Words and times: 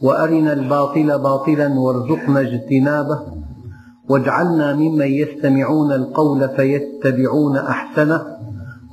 وأرنا 0.00 0.52
الباطل 0.52 1.18
باطلا 1.18 1.80
وارزقنا 1.80 2.40
اجتنابه. 2.40 3.20
واجعلنا 4.08 4.74
ممن 4.74 5.06
يستمعون 5.06 5.92
القول 5.92 6.48
فيتبعون 6.48 7.56
أحسنه. 7.56 8.26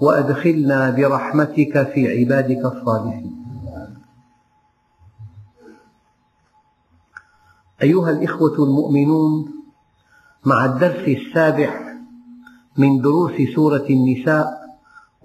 وأدخلنا 0.02 0.90
برحمتك 0.90 1.92
في 1.94 2.20
عبادك 2.20 2.66
الصالحين. 2.66 3.36
أيها 7.84 8.10
الإخوة 8.12 8.56
المؤمنون 8.60 9.52
مع 10.46 10.66
الدرس 10.66 11.08
السابع 11.08 11.86
من 12.78 13.02
دروس 13.02 13.32
سورة 13.56 13.86
النساء 13.90 14.48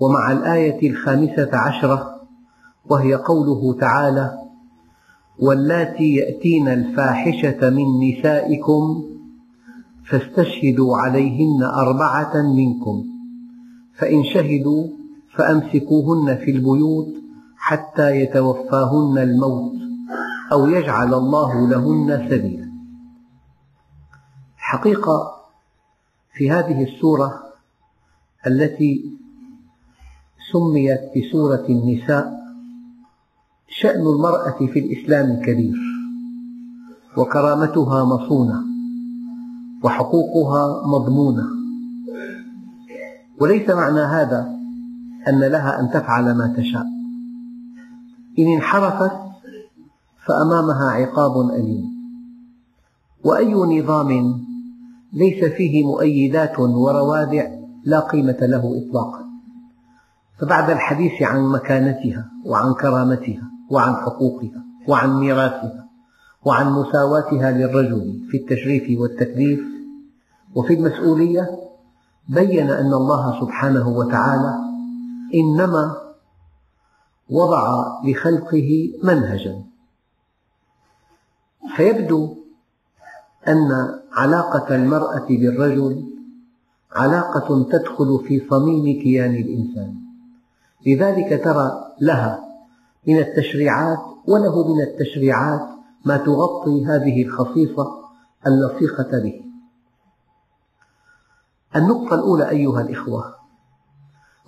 ومع 0.01 0.33
الآية 0.33 0.91
الخامسة 0.91 1.51
عشرة 1.53 2.21
وهي 2.87 3.15
قوله 3.15 3.79
تعالى 3.81 4.40
واللاتي 5.39 6.15
يأتين 6.15 6.69
الفاحشة 6.69 7.71
من 7.71 8.09
نسائكم 8.09 9.05
فاستشهدوا 10.05 10.97
عليهن 10.97 11.63
أربعة 11.63 12.43
منكم 12.43 13.05
فإن 13.95 14.25
شهدوا 14.25 14.89
فأمسكوهن 15.35 16.37
في 16.37 16.51
البيوت 16.51 17.09
حتى 17.57 18.21
يتوفاهن 18.21 19.19
الموت 19.19 19.73
أو 20.53 20.69
يجعل 20.69 21.15
الله 21.15 21.69
لهن 21.69 22.29
سبيلا. 22.31 22.71
حقيقة 24.57 25.41
في 26.35 26.51
هذه 26.51 26.83
السورة 26.83 27.43
التي 28.47 29.05
سميت 30.53 31.01
بسورة 31.17 31.67
النساء 31.69 32.41
شأن 33.73 34.01
المرأة 34.01 34.67
في 34.73 34.79
الإسلام 34.79 35.43
كبير 35.43 35.77
وكرامتها 37.17 38.05
مصونة 38.05 38.63
وحقوقها 39.85 40.87
مضمونة. 40.87 41.45
وليس 43.41 43.71
معنى 43.71 44.01
هذا 44.01 44.57
أن 45.29 45.41
لها 45.41 45.81
أن 45.81 45.91
تفعل 45.91 46.35
ما 46.35 46.55
تشاء. 46.57 46.87
إن 48.39 48.47
انحرفت 48.55 49.13
فأمامها 50.27 50.91
عقاب 50.91 51.51
أليم. 51.51 51.85
وأي 53.25 53.55
نظام 53.55 54.41
ليس 55.13 55.45
فيه 55.45 55.87
مؤيدات 55.87 56.59
وروادع 56.59 57.49
لا 57.85 58.01
قيمة 58.01 58.39
له 58.41 58.83
إطلاقا. 58.83 59.25
فبعد 60.41 60.71
الحديث 60.71 61.23
عن 61.23 61.41
مكانتها 61.41 62.31
وعن 62.45 62.75
كرامتها 62.75 63.51
وعن 63.71 63.95
حقوقها 63.95 64.65
وعن 64.89 65.21
ميراثها 65.21 65.91
وعن 66.45 66.73
مساواتها 66.73 67.51
للرجل 67.51 68.27
في 68.31 68.37
التشريف 68.37 69.01
والتكليف. 69.01 69.61
وفي 70.55 70.75
المسؤولية 70.75 71.51
بين 72.29 72.71
أن 72.71 72.93
الله 72.93 73.41
سبحانه 73.41 73.89
وتعالى 73.89 74.55
إنما 75.35 75.97
وضع 77.31 77.87
لخلقه 78.05 78.93
منهجا. 79.05 79.63
فيبدو 81.77 82.35
أن 83.49 83.69
علاقة 84.13 84.75
المرأة 84.75 85.27
بالرجل 85.29 86.05
علاقة 86.93 87.65
تدخل 87.65 88.25
في 88.29 88.47
صميم 88.51 89.03
كيان 89.03 89.35
الإنسان. 89.35 89.95
لذلك 90.87 91.45
ترى 91.45 91.95
لها 92.01 92.50
من 93.07 93.19
التشريعات 93.19 93.99
وله 94.29 94.75
من 94.75 94.81
التشريعات 94.81 95.69
ما 96.05 96.17
تغطي 96.17 96.87
هذه 96.87 97.23
الخصيصة 97.23 98.01
اللصيقة 98.47 99.23
به. 99.23 99.45
النقطة 101.77 102.15
الأولى 102.15 102.49
أيها 102.49 102.81
الإخوة 102.81 103.35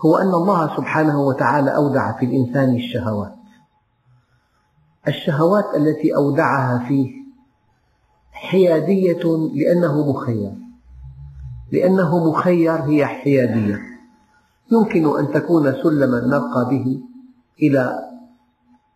هو 0.01 0.17
أن 0.17 0.35
الله 0.35 0.77
سبحانه 0.77 1.21
وتعالى 1.21 1.75
أودع 1.75 2.19
في 2.19 2.27
الإنسان 2.27 2.77
الشهوات. 2.77 3.35
الشهوات 5.09 5.65
التي 5.77 6.17
أودعها 6.17 6.89
فيه 6.89 7.11
حيادية 8.33 9.23
لأنه 9.55 10.11
مخير. 10.11 10.53
لأنه 11.73 12.31
مخير 12.31 12.73
هي 12.73 13.07
حيادية. 13.07 13.81
يمكن 14.73 15.19
أن 15.19 15.33
تكون 15.33 15.73
سلما 15.83 16.21
نرقى 16.21 16.69
به 16.71 17.01
إلى 17.63 18.12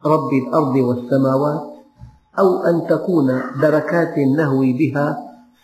رب 0.06 0.32
الأرض 0.32 0.76
والسماوات 0.76 1.76
أو 2.38 2.62
أن 2.62 2.86
تكون 2.86 3.26
دركات 3.62 4.18
نهوي 4.18 4.72
بها 4.72 5.18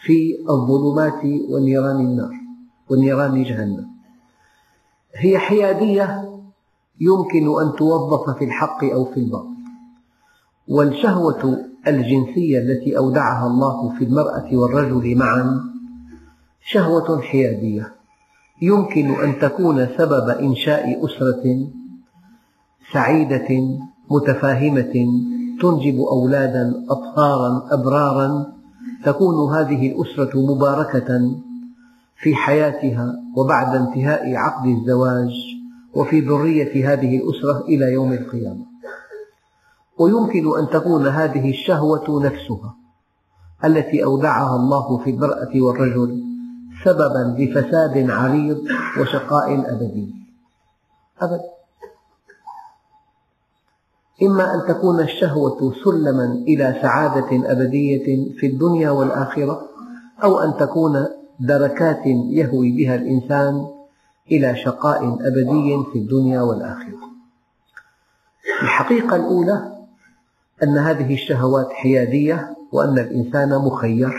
في 0.05 0.37
الظلمات 0.51 1.25
ونيران 1.51 2.01
النار 2.01 2.35
ونيران 2.91 3.43
جهنم. 3.43 3.87
هي 5.15 5.39
حيادية 5.39 6.29
يمكن 7.01 7.61
أن 7.61 7.73
توظف 7.77 8.39
في 8.39 8.45
الحق 8.45 8.85
أو 8.85 9.05
في 9.05 9.21
الباطل. 9.21 9.53
والشهوة 10.69 11.67
الجنسية 11.87 12.59
التي 12.59 12.99
أودعها 12.99 13.47
الله 13.47 13.99
في 13.99 14.05
المرأة 14.05 14.49
والرجل 14.53 15.17
معا 15.17 15.61
شهوة 16.61 17.21
حيادية. 17.21 17.93
يمكن 18.63 19.11
أن 19.11 19.39
تكون 19.39 19.87
سبب 19.99 20.29
إنشاء 20.29 21.07
أسرة 21.07 21.69
سعيدة 22.93 23.79
متفاهمة 24.15 24.93
تنجب 25.63 26.01
أولادا 26.01 26.85
أطهارا 26.91 27.69
أبرارا 27.71 28.53
تكون 29.05 29.55
هذه 29.55 29.93
الأسرة 29.93 30.55
مباركة 30.55 31.37
في 32.17 32.35
حياتها 32.35 33.15
وبعد 33.37 33.77
انتهاء 33.77 34.35
عقد 34.35 34.67
الزواج 34.67 35.31
وفي 35.95 36.21
ذرية 36.21 36.93
هذه 36.93 37.17
الأسرة 37.17 37.65
إلى 37.69 37.93
يوم 37.93 38.13
القيامة. 38.13 38.67
ويمكن 39.99 40.59
أن 40.59 40.69
تكون 40.73 41.07
هذه 41.07 41.51
الشهوة 41.51 42.25
نفسها 42.25 42.75
التي 43.65 44.05
أودعها 44.05 44.57
الله 44.57 44.99
في 44.99 45.11
المرأة 45.11 45.51
والرجل 45.55 46.23
سببا 46.85 47.37
لفساد 47.39 48.11
عريض 48.11 48.59
وشقاء 49.01 49.75
أبدي. 49.75 50.15
أبدا. 51.23 51.52
إما 54.23 54.55
أن 54.55 54.69
تكون 54.69 55.01
الشهوة 55.01 55.75
سلما 55.85 56.25
إلى 56.49 56.79
سعادة 56.83 57.53
أبدية 57.53 58.33
في 58.39 58.47
الدنيا 58.47 58.91
والآخرة 58.91 59.69
أو 60.23 60.39
أن 60.39 60.57
تكون 60.57 61.07
دركات 61.41 62.07
يهوي 62.07 62.73
بها 62.73 62.95
الإنسان 62.95 63.67
إلى 64.33 64.57
شقاء 64.57 65.05
أبدي 65.05 65.85
في 65.93 65.99
الدنيا 65.99 66.43
والآخرة. 66.43 66.99
الحقيقة 68.63 69.17
الأولى 69.17 69.73
أن 70.63 70.79
هذه 70.79 71.15
الشهوات 71.15 71.73
حيادية 71.73 72.57
وأن 72.73 72.99
الإنسان 72.99 73.59
مخير 73.59 74.13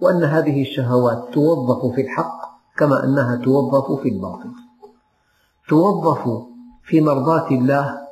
وأن 0.00 0.24
هذه 0.24 0.62
الشهوات 0.62 1.28
توظف 1.32 1.94
في 1.94 2.00
الحق 2.00 2.58
كما 2.76 3.04
أنها 3.04 3.36
توظف 3.36 4.00
في 4.02 4.08
الباطل. 4.08 4.50
توظف 5.68 6.42
في 6.84 7.00
مرضاة 7.00 7.48
الله 7.50 8.03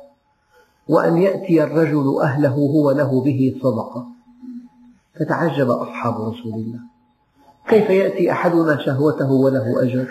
وأن 0.87 1.17
يأتي 1.17 1.63
الرجل 1.63 2.21
أهله 2.21 2.55
هو 2.55 2.91
له 2.91 3.21
به 3.21 3.59
صدقة. 3.63 4.07
فتعجب 5.19 5.69
أصحاب 5.69 6.13
رسول 6.13 6.53
الله. 6.53 6.79
كيف 7.67 7.89
يأتي 7.89 8.31
أحدنا 8.31 8.85
شهوته 8.85 9.31
وله 9.31 9.83
أجر؟ 9.83 10.07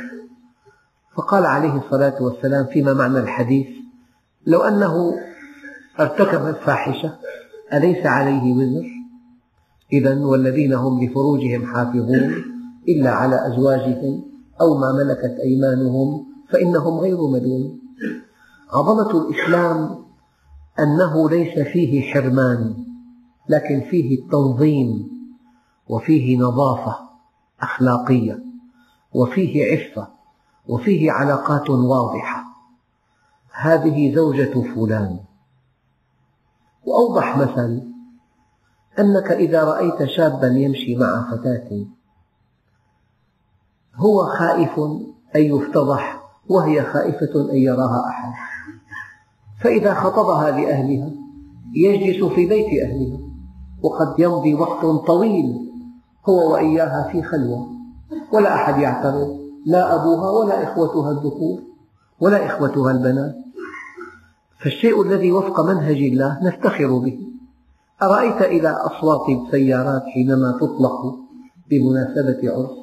فقال 1.16 1.46
عليه 1.46 1.76
الصلاة 1.84 2.22
والسلام 2.22 2.66
فيما 2.66 2.94
معنى 2.94 3.18
الحديث 3.18 3.66
لو 4.46 4.60
أنه 4.60 5.14
ارتكب 6.00 6.46
الفاحشة 6.46 7.14
أليس 7.72 8.06
عليه 8.06 8.52
وزر؟ 8.52 8.86
إذا 9.92 10.18
والذين 10.24 10.72
هم 10.72 11.04
لفروجهم 11.04 11.66
حافظون 11.66 12.34
إلا 12.88 13.10
على 13.10 13.46
أزواجهم 13.46 14.24
أو 14.60 14.78
ما 14.78 14.92
ملكت 14.92 15.36
أيمانهم 15.44 16.26
فإنهم 16.50 16.98
غير 16.98 17.16
ملوم. 17.26 17.78
عظمة 18.72 19.20
الإسلام 19.20 20.01
أنه 20.78 21.30
ليس 21.30 21.58
فيه 21.58 22.12
حرمان 22.12 22.84
لكن 23.48 23.80
فيه 23.90 24.18
التنظيم 24.18 25.12
وفيه 25.88 26.38
نظافة 26.38 26.98
أخلاقية 27.60 28.44
وفيه 29.14 29.72
عفة 29.72 30.08
وفيه 30.68 31.12
علاقات 31.12 31.70
واضحة. 31.70 32.44
هذه 33.52 34.14
زوجة 34.14 34.74
فلان. 34.74 35.20
وأوضح 36.84 37.36
مثل 37.38 37.88
أنك 38.98 39.30
إذا 39.30 39.64
رأيت 39.64 40.04
شابا 40.04 40.46
يمشي 40.46 40.96
مع 40.96 41.30
فتاة 41.30 41.86
هو 43.94 44.24
خائف 44.24 44.78
أن 45.36 45.40
يفتضح 45.40 46.22
وهي 46.48 46.82
خائفة 46.82 47.50
أن 47.50 47.56
يراها 47.56 48.08
أحد. 48.08 48.51
فإذا 49.62 49.94
خطبها 49.94 50.50
لأهلها 50.50 51.10
يجلس 51.74 52.24
في 52.24 52.46
بيت 52.46 52.82
أهلها 52.82 53.18
وقد 53.82 54.14
يمضي 54.18 54.54
وقت 54.54 55.06
طويل 55.06 55.72
هو 56.28 56.52
وإياها 56.52 57.08
في 57.12 57.22
خلوة 57.22 57.68
ولا 58.32 58.54
أحد 58.54 58.78
يعترض 58.78 59.38
لا 59.66 59.94
أبوها 59.94 60.30
ولا 60.30 60.72
إخوتها 60.72 61.10
الذكور 61.10 61.58
ولا 62.20 62.46
إخوتها 62.46 62.90
البنات 62.90 63.34
فالشيء 64.58 65.02
الذي 65.02 65.32
وفق 65.32 65.60
منهج 65.60 65.96
الله 65.96 66.38
نفتخر 66.42 66.98
به 66.98 67.18
أرأيت 68.02 68.42
إلى 68.42 68.68
أصوات 68.68 69.28
السيارات 69.28 70.02
حينما 70.02 70.52
تطلق 70.60 71.18
بمناسبة 71.70 72.52
عرس 72.52 72.82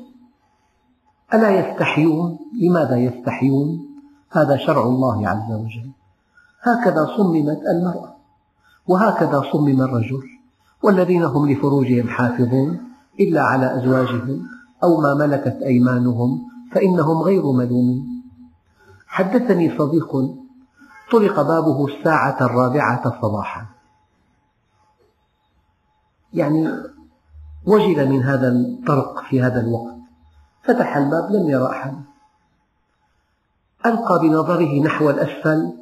ألا 1.34 1.60
يستحيون؟ 1.60 2.40
لماذا 2.62 2.98
يستحيون؟ 2.98 3.80
هذا 4.32 4.58
شرع 4.58 4.84
الله 4.84 5.28
عز 5.28 5.52
وجل 5.52 5.92
هكذا 6.62 7.06
صممت 7.18 7.60
المرأة 7.76 8.16
وهكذا 8.88 9.44
صمم 9.54 9.82
الرجل 9.82 10.24
والذين 10.84 11.24
هم 11.24 11.52
لفروجهم 11.52 12.08
حافظون 12.08 12.80
إلا 13.20 13.42
على 13.42 13.78
أزواجهم 13.78 14.48
أو 14.84 15.02
ما 15.02 15.14
ملكت 15.14 15.62
أيمانهم 15.62 16.42
فإنهم 16.72 17.22
غير 17.22 17.52
ملومين. 17.52 18.24
حدثني 19.08 19.78
صديق 19.78 20.12
طرق 21.12 21.42
بابه 21.42 21.86
الساعة 21.86 22.38
الرابعة 22.42 23.22
صباحا. 23.22 23.66
يعني 26.34 26.72
وجل 27.66 28.10
من 28.10 28.24
هذا 28.24 28.48
الطرق 28.48 29.24
في 29.30 29.42
هذا 29.42 29.62
الوقت 29.62 29.96
فتح 30.64 30.98
الباب 30.98 31.32
لم 31.32 31.50
يرى 31.50 31.70
أحدا 31.70 32.02
ألقى 33.86 34.20
بنظره 34.22 34.84
نحو 34.84 35.10
الأسفل 35.10 35.74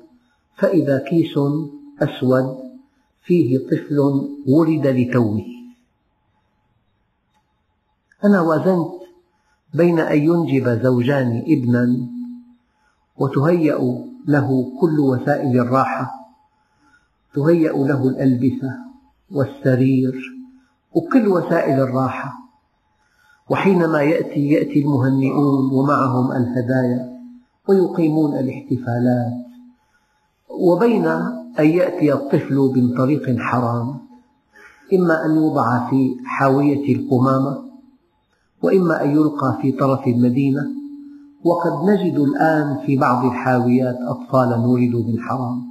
فإذا 0.58 1.04
كيس 1.10 1.40
أسود 2.02 2.58
فيه 3.24 3.58
طفل 3.58 4.00
ولد 4.48 4.88
لتوه. 4.88 5.46
أنا 8.26 8.42
وازنت 8.42 8.92
بين 9.74 10.00
أن 10.00 10.18
ينجب 10.18 10.84
زوجان 10.84 11.44
ابنا 11.48 12.08
وتهيأ 13.18 14.06
له 14.28 14.72
كل 14.82 15.00
وسائل 15.00 15.60
الراحة 15.60 16.12
تهيأ 17.34 17.72
له 17.72 18.08
الألبسة 18.08 18.72
والسرير 19.32 20.16
وكل 20.94 21.28
وسائل 21.28 21.80
الراحة. 21.80 22.34
وحينما 23.50 24.02
يأتي 24.02 24.50
يأتي 24.50 24.80
المهنئون 24.82 25.72
ومعهم 25.74 26.32
الهدايا 26.32 27.20
ويقيمون 27.70 28.38
الاحتفالات. 28.38 29.47
وبين 30.50 31.06
أن 31.60 31.66
يأتي 31.66 32.14
الطفل 32.14 32.56
من 32.76 32.98
طريق 32.98 33.40
حرام 33.40 33.98
إما 34.94 35.26
أن 35.26 35.36
يوضع 35.36 35.90
في 35.90 36.16
حاوية 36.26 36.96
القمامة 36.96 37.58
وإما 38.64 39.04
أن 39.04 39.10
يلقى 39.10 39.58
في 39.62 39.72
طرف 39.72 40.08
المدينة 40.08 40.62
وقد 41.44 41.90
نجد 41.90 42.20
الآن 42.20 42.78
في 42.86 42.98
بعض 42.98 43.26
الحاويات 43.26 43.98
أطفالا 44.02 44.56
ولدوا 44.56 45.04
من 45.04 45.20
حرام. 45.20 45.64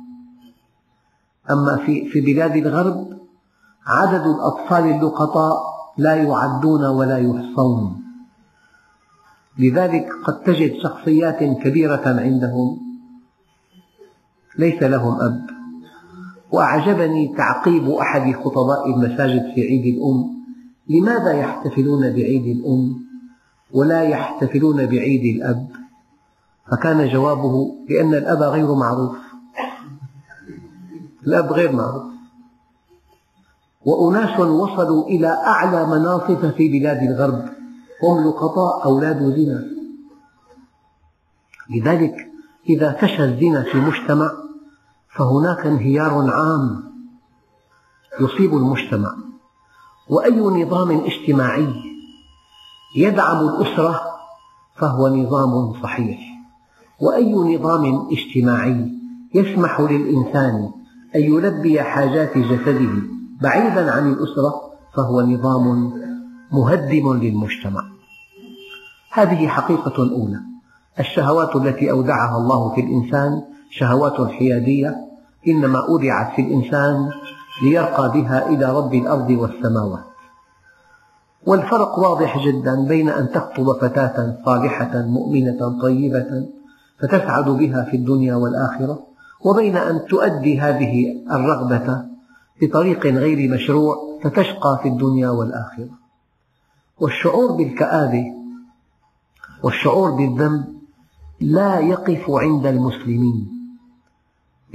أما 1.50 1.76
في, 1.76 2.08
في 2.08 2.20
بلاد 2.20 2.56
الغرب 2.56 3.19
عدد 3.87 4.26
الأطفال 4.26 4.84
اللقطاء 4.84 5.56
لا 5.99 6.14
يعدون 6.14 6.84
ولا 6.84 7.19
يحصون. 7.19 8.02
لذلك 9.58 10.08
قد 10.25 10.43
تجد 10.43 10.73
شخصيات 10.82 11.38
كبيرة 11.38 12.02
عندهم 12.06 12.86
ليس 14.58 14.82
لهم 14.82 15.20
أب. 15.20 15.47
وأعجبني 16.53 17.35
تعقيب 17.37 17.91
أحد 17.91 18.35
خطباء 18.35 18.87
المساجد 18.87 19.55
في 19.55 19.61
عيد 19.61 19.97
الأم. 19.97 20.37
لماذا 20.88 21.32
يحتفلون 21.32 22.00
بعيد 22.00 22.56
الأم 22.56 23.06
ولا 23.73 24.03
يحتفلون 24.03 24.87
بعيد 24.87 25.37
الأب؟ 25.37 25.69
فكان 26.70 27.08
جوابه 27.08 27.75
لأن 27.88 28.14
الأب 28.14 28.43
غير 28.43 28.75
معروف. 28.75 29.17
الأب 31.26 31.52
غير 31.52 31.73
معروف. 31.73 32.02
وأناس 33.85 34.41
وصلوا 34.41 35.06
إلى 35.06 35.29
أعلى 35.29 35.87
مناصب 35.87 36.50
في 36.50 36.69
بلاد 36.69 37.02
الغرب. 37.02 37.44
هم 38.02 38.29
لقطاء 38.29 38.85
أولاد 38.85 39.19
زنا. 39.19 39.64
لذلك 41.70 42.14
إذا 42.69 42.93
فشى 42.93 43.25
الزنا 43.25 43.62
في 43.62 43.79
مجتمع 43.79 44.45
فهناك 45.16 45.66
انهيار 45.66 46.30
عام 46.30 46.84
يصيب 48.20 48.54
المجتمع 48.54 49.14
وأي 50.08 50.40
نظام 50.40 50.90
اجتماعي 50.90 51.74
يدعم 52.96 53.48
الأسرة 53.48 54.00
فهو 54.76 55.08
نظام 55.08 55.82
صحيح 55.82 56.18
وأي 57.00 57.32
نظام 57.34 58.08
اجتماعي 58.12 58.92
يسمح 59.34 59.80
للإنسان 59.80 60.70
أن 61.16 61.20
يلبي 61.20 61.82
حاجات 61.82 62.38
جسده 62.38 62.90
بعيدا 63.42 63.92
عن 63.92 64.12
الأسرة 64.12 64.54
فهو 64.96 65.20
نظام 65.20 65.92
مهدم 66.52 67.12
للمجتمع. 67.12 67.82
هذه 69.12 69.48
حقيقة 69.48 69.98
أولى 69.98 70.40
الشهوات 71.00 71.56
التي 71.56 71.90
أودعها 71.90 72.36
الله 72.36 72.74
في 72.74 72.80
الإنسان 72.80 73.42
شهوات 73.70 74.30
حيادية 74.30 74.96
إنما 75.48 75.78
أودعت 75.88 76.36
في 76.36 76.42
الإنسان 76.42 77.10
ليرقى 77.62 78.12
بها 78.12 78.48
إلى 78.48 78.76
رب 78.76 78.94
الأرض 78.94 79.30
والسماوات. 79.30 80.04
والفرق 81.46 81.98
واضح 81.98 82.46
جدا 82.46 82.85
بين 82.88 83.08
أن 83.08 83.30
تخطب 83.30 83.73
فتاة 83.80 84.37
صالحة 84.44 85.02
مؤمنة 85.02 85.80
طيبة 85.82 86.46
فتسعد 87.00 87.44
بها 87.44 87.85
في 87.90 87.96
الدنيا 87.96 88.35
والآخرة 88.35 88.99
وبين 89.44 89.76
أن 89.76 90.06
تؤدي 90.06 90.61
هذه 90.61 91.23
الرغبة 91.30 92.04
بطريق 92.62 93.06
غير 93.06 93.50
مشروع 93.50 93.96
فتشقى 94.23 94.78
في 94.82 94.88
الدنيا 94.88 95.28
والآخرة. 95.28 95.88
والشعور 97.00 97.52
بالكآبة 97.52 98.25
والشعور 99.62 100.11
بالذنب 100.11 100.64
لا 101.40 101.78
يقف 101.78 102.30
عند 102.30 102.66
المسلمين. 102.66 103.55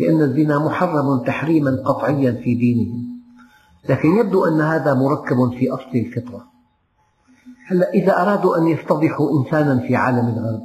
لأن 0.01 0.21
الزنا 0.21 0.59
محرم 0.59 1.19
تحريما 1.19 1.83
قطعيا 1.85 2.31
في 2.31 2.55
دينهم. 2.55 3.11
لكن 3.89 4.09
يبدو 4.15 4.45
أن 4.45 4.61
هذا 4.61 4.93
مركب 4.93 5.49
في 5.59 5.71
أصل 5.71 5.91
الفطرة. 5.95 6.45
هلا 7.67 7.93
إذا 7.93 8.21
أرادوا 8.21 8.57
أن 8.57 8.67
يفتضحوا 8.67 9.39
إنسانا 9.39 9.79
في 9.79 9.95
عالم 9.95 10.27
الغرب 10.27 10.61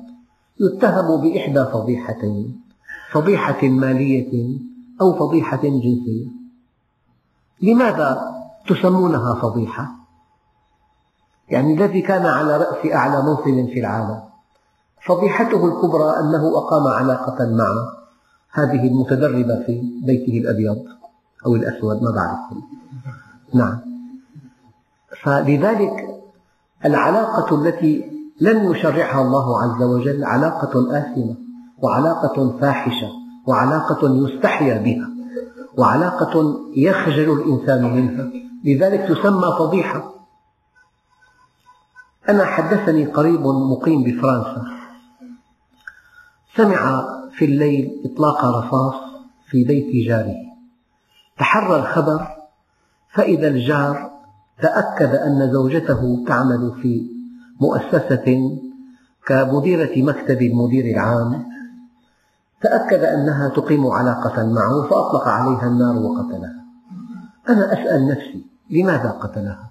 يتهم 0.60 1.20
بإحدى 1.20 1.64
فضيحتين 1.72 2.60
فضيحة 3.12 3.68
مالية 3.68 4.58
أو 5.00 5.12
فضيحة 5.12 5.62
جنسية. 5.62 6.26
لماذا 7.62 8.34
تسمونها 8.68 9.34
فضيحة؟ 9.34 9.90
يعني 11.48 11.74
الذي 11.74 12.00
كان 12.02 12.26
على 12.26 12.56
رأس 12.56 12.92
أعلى 12.92 13.22
منصب 13.22 13.72
في 13.72 13.80
العالم. 13.80 14.22
فضيحته 15.06 15.66
الكبرى 15.66 16.10
أنه 16.20 16.58
أقام 16.58 16.86
علاقة 16.86 17.36
مع 17.38 17.96
هذه 18.56 18.88
المتدربة 18.88 19.64
في 19.66 19.82
بيته 20.06 20.38
الأبيض 20.38 20.84
أو 21.46 21.54
الأسود 21.54 22.02
ما 22.02 22.10
بعرف. 22.10 22.38
نعم. 23.54 23.78
فلذلك 25.22 25.92
العلاقة 26.84 27.54
التي 27.62 28.10
لم 28.40 28.72
يشرعها 28.72 29.22
الله 29.22 29.62
عز 29.62 29.82
وجل 29.82 30.24
علاقة 30.24 30.98
آثمة 30.98 31.34
وعلاقة 31.78 32.58
فاحشة 32.60 33.08
وعلاقة 33.46 34.16
يستحيا 34.16 34.78
بها 34.78 35.08
وعلاقة 35.78 36.60
يخجل 36.76 37.32
الإنسان 37.32 37.94
منها. 37.94 38.30
لذلك 38.64 39.00
تسمى 39.00 39.56
فضيحة. 39.58 40.12
أنا 42.28 42.44
حدثني 42.44 43.06
قريب 43.06 43.40
مقيم 43.46 44.02
بفرنسا. 44.04 44.62
سمع 46.56 47.04
في 47.36 47.44
الليل 47.44 48.02
إطلاق 48.04 48.44
رصاص 48.44 48.94
في 49.50 49.64
بيت 49.64 50.06
جاره 50.08 50.34
تحرى 51.38 51.76
الخبر 51.76 52.28
فإذا 53.14 53.48
الجار 53.48 54.10
تأكد 54.62 55.14
أن 55.14 55.52
زوجته 55.52 56.24
تعمل 56.28 56.72
في 56.82 57.10
مؤسسة 57.60 58.58
كمديرة 59.26 60.02
مكتب 60.02 60.42
المدير 60.42 60.84
العام 60.84 61.46
تأكد 62.62 63.04
أنها 63.04 63.48
تقيم 63.48 63.86
علاقة 63.86 64.46
معه 64.46 64.82
فأطلق 64.90 65.28
عليها 65.28 65.66
النار 65.66 65.96
وقتلها 65.96 66.64
أنا 67.48 67.72
أسأل 67.72 68.08
نفسي 68.08 68.46
لماذا 68.70 69.10
قتلها؟ 69.10 69.70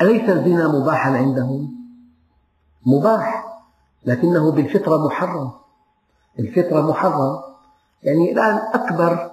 أليس 0.00 0.30
الزنا 0.30 0.68
مباحا 0.68 1.10
عندهم؟ 1.10 1.74
مباح 2.86 3.44
لكنه 4.06 4.52
بالفطرة 4.52 5.06
محرم 5.06 5.50
الفطرة 6.38 6.90
محرم. 6.90 7.38
يعني 8.02 8.32
الآن 8.32 8.58
أكبر 8.74 9.30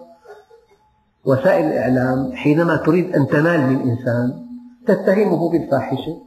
وسائل 1.26 1.66
الإعلام 1.66 2.32
حينما 2.36 2.76
تريد 2.76 3.16
أن 3.16 3.28
تنال 3.28 3.70
من 3.70 3.90
إنسان 3.90 4.46
تتهمه 4.88 5.50
بالفاحشة 5.50 6.22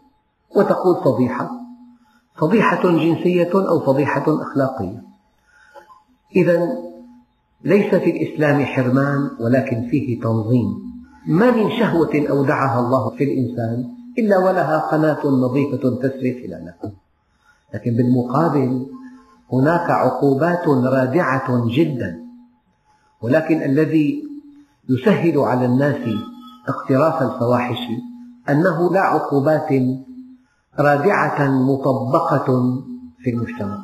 وتقول 0.56 0.96
فضيحة 1.04 1.50
فضيحة 2.37 2.82
جنسية 2.82 3.50
أو 3.54 3.80
فضيحة 3.80 4.25
أخلاقية. 4.42 5.02
إذا 6.37 6.68
ليس 7.64 7.94
في 7.94 8.10
الإسلام 8.10 8.64
حرمان 8.64 9.30
ولكن 9.40 9.88
فيه 9.90 10.20
تنظيم. 10.20 10.88
ما 11.26 11.50
من 11.50 11.70
شهوة 11.70 12.26
أودعها 12.30 12.80
الله 12.80 13.10
في 13.10 13.25
الإنسان 13.25 13.84
إلا 14.18 14.38
ولها 14.38 14.78
قناة 14.78 15.26
نظيفة 15.26 15.96
تسري 15.96 16.46
خلالها. 16.46 16.92
لكن 17.75 17.94
بالمقابل 17.94 18.87
هناك 19.52 19.90
عقوبات 19.90 20.68
رادعة 20.68 21.64
جدا. 21.66 22.24
ولكن 23.22 23.62
الذي 23.62 24.24
يسهل 24.88 25.38
على 25.38 25.66
الناس 25.66 26.08
اقتراف 26.68 27.22
الفواحش 27.22 27.78
أنه 28.48 28.92
لا 28.92 29.00
عقوبات 29.00 29.68
رادعة 30.78 31.48
مطبقة 31.50 32.80
في 33.18 33.30
المجتمع. 33.30 33.78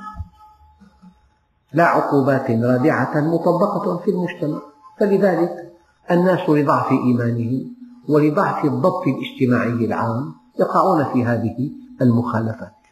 لا 1.73 1.85
عقوبات 1.85 2.51
رادعة 2.51 3.21
مطبقة 3.21 3.97
في 3.97 4.11
المجتمع. 4.11 4.59
فلذلك 5.01 5.73
الناس 6.11 6.51
لضعف 6.51 6.93
إيمانهم 6.93 7.75
ولضعف 8.09 8.65
الضبط 8.65 9.03
الاجتماعي 9.07 9.87
العام 9.87 10.35
يقعون 10.61 11.05
في 11.05 11.25
هذه 11.25 11.71
المخالفات. 12.03 12.84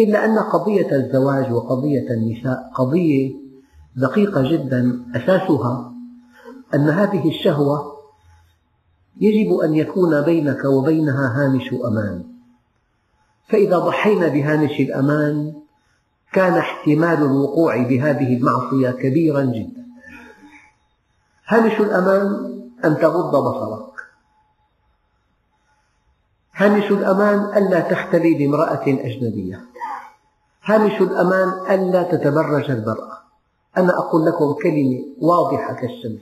إلا 0.00 0.24
أن 0.24 0.38
قضية 0.38 0.92
الزواج 0.92 1.52
وقضية 1.52 2.10
النساء 2.10 2.70
قضية 2.74 3.34
دقيقة 3.96 4.50
جدا 4.52 5.04
أساسها 5.16 5.92
أن 6.74 6.88
هذه 6.88 7.28
الشهوة 7.28 7.98
يجب 9.20 9.52
أن 9.52 9.74
يكون 9.74 10.20
بينك 10.20 10.64
وبينها 10.64 11.32
هامش 11.36 11.74
أمان. 11.84 12.24
فإذا 13.48 13.78
ضحينا 13.78 14.28
بهامش 14.28 14.80
الأمان 14.80 15.52
كان 16.32 16.54
احتمال 16.54 17.18
الوقوع 17.18 17.82
بهذه 17.82 18.36
المعصية 18.36 18.90
كبيرا 18.90 19.42
جدا. 19.44 19.86
هامش 21.46 21.80
الأمان 21.80 22.58
أن 22.84 22.98
تغض 22.98 23.36
بصرك. 23.36 23.88
هامش 26.54 26.90
الأمان 26.90 27.56
ألا 27.56 27.80
تختلي 27.80 28.34
بامرأة 28.34 28.82
أجنبية. 28.86 29.64
هامش 30.68 31.00
الأمان 31.00 31.48
ألا 31.70 32.02
تتبرج 32.02 32.70
المرأة. 32.70 33.18
أنا 33.76 33.98
أقول 33.98 34.26
لكم 34.26 34.52
كلمة 34.62 35.04
واضحة 35.20 35.74
كالشمس. 35.74 36.20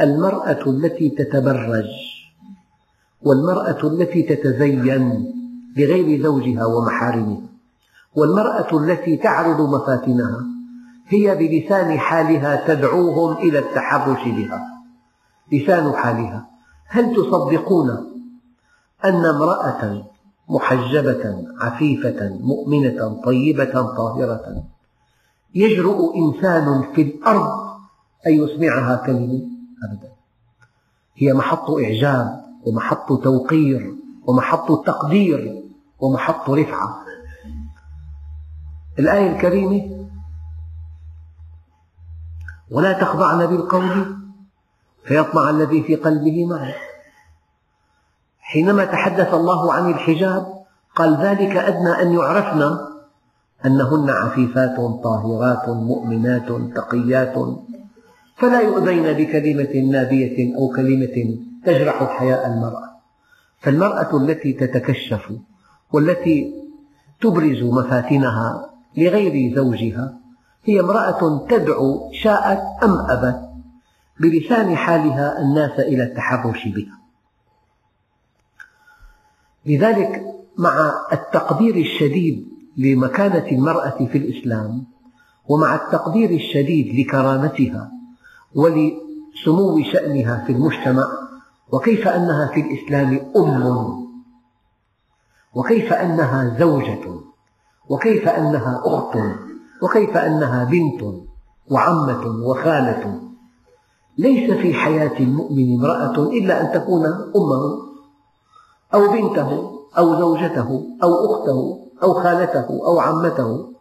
المرأة 0.00 0.62
التي 0.66 1.10
تتبرج 1.10 1.88
والمرأة 3.22 3.78
التي 3.84 4.22
تتزين 4.22 5.34
بغير 5.76 6.22
زوجها 6.22 6.66
ومحارمها 6.66 7.42
والمرأة 8.16 8.78
التي 8.78 9.16
تعرض 9.16 9.60
مفاتنها 9.60 10.44
هي 11.08 11.34
بلسان 11.34 11.98
حالها 11.98 12.66
تدعوهم 12.66 13.36
إلى 13.36 13.58
التحرش 13.58 14.24
بها. 14.24 14.66
لسان 15.52 15.92
حالها. 15.92 16.46
هل 16.86 17.16
تصدقون 17.16 17.90
أن 19.04 19.24
امرأة 19.24 20.04
محجبة 20.48 21.46
عفيفة 21.60 22.38
مؤمنة 22.40 23.22
طيبة 23.24 23.72
طاهرة. 23.96 24.64
يجرؤ 25.54 26.16
إنسان 26.16 26.92
في 26.94 27.02
الأرض 27.02 27.64
أن 28.26 28.32
يسمعها 28.32 29.06
كلمة 29.06 29.42
أبدا. 29.84 30.12
هي 31.16 31.32
محط 31.32 31.70
إعجاب 31.70 32.44
ومحط 32.66 33.22
توقير 33.22 33.94
ومحط 34.26 34.86
تقدير 34.86 35.62
ومحط 36.00 36.50
رفعة. 36.50 37.04
الآية 38.98 39.36
الكريمة 39.36 40.06
ولا 42.70 42.92
تخضعن 42.92 43.46
بالقول 43.46 44.16
فيطمع 45.04 45.50
الذي 45.50 45.82
في 45.82 45.96
قلبه 45.96 46.46
مرض. 46.46 46.93
حينما 48.44 48.84
تحدث 48.84 49.34
الله 49.34 49.72
عن 49.72 49.90
الحجاب 49.90 50.46
قال 50.96 51.16
ذلك 51.16 51.56
أدنى 51.56 52.02
أن 52.02 52.12
يعرفن 52.12 52.78
أنهن 53.66 54.10
عفيفات 54.10 54.76
طاهرات 55.04 55.68
مؤمنات 55.68 56.76
تقيات. 56.76 57.34
فلا 58.36 58.60
يؤذين 58.60 59.12
بكلمة 59.12 59.90
نابية 59.92 60.56
أو 60.56 60.68
كلمة 60.68 61.38
تجرح 61.66 62.18
حياء 62.18 62.46
المرأة. 62.46 62.90
فالمرأة 63.60 64.16
التي 64.16 64.52
تتكشف 64.52 65.32
والتي 65.92 66.54
تبرز 67.20 67.62
مفاتنها 67.62 68.70
لغير 68.96 69.56
زوجها 69.56 70.14
هي 70.64 70.80
امرأة 70.80 71.46
تدعو 71.48 72.12
شاءت 72.12 72.62
أم 72.82 73.10
أبت 73.10 73.40
بلسان 74.20 74.76
حالها 74.76 75.38
الناس 75.40 75.80
إلى 75.80 76.02
التحرش 76.02 76.68
بها. 76.68 77.03
لذلك 79.66 80.22
مع 80.58 80.92
التقدير 81.12 81.76
الشديد 81.76 82.48
لمكانة 82.76 83.46
المرأة 83.52 84.06
في 84.12 84.18
الإسلام 84.18 84.84
ومع 85.48 85.74
التقدير 85.74 86.30
الشديد 86.30 87.00
لكرامتها 87.00 87.90
ولسمو 88.54 89.82
شأنها 89.92 90.44
في 90.46 90.52
المجتمع 90.52 91.04
وكيف 91.72 92.08
أنها 92.08 92.50
في 92.54 92.60
الإسلام 92.60 93.32
أم 93.36 94.04
وكيف 95.54 95.92
أنها 95.92 96.56
زوجة 96.58 97.20
وكيف 97.88 98.28
أنها 98.28 98.82
أخت 98.84 99.18
وكيف 99.82 100.16
أنها 100.16 100.64
بنت 100.64 101.02
وعمة 101.70 102.26
وخالة. 102.26 103.20
ليس 104.18 104.50
في 104.50 104.74
حياة 104.74 105.18
المؤمن 105.20 105.74
امرأة 105.74 106.22
إلا 106.32 106.60
أن 106.60 106.80
تكون 106.80 107.06
أمة. 107.06 107.93
أو 108.94 109.12
بنته 109.12 109.80
أو 109.98 110.18
زوجته 110.18 110.86
أو 111.02 111.10
أخته 111.26 111.88
أو 112.02 112.14
خالته 112.14 112.66
أو 112.86 113.00
عمته. 113.00 113.74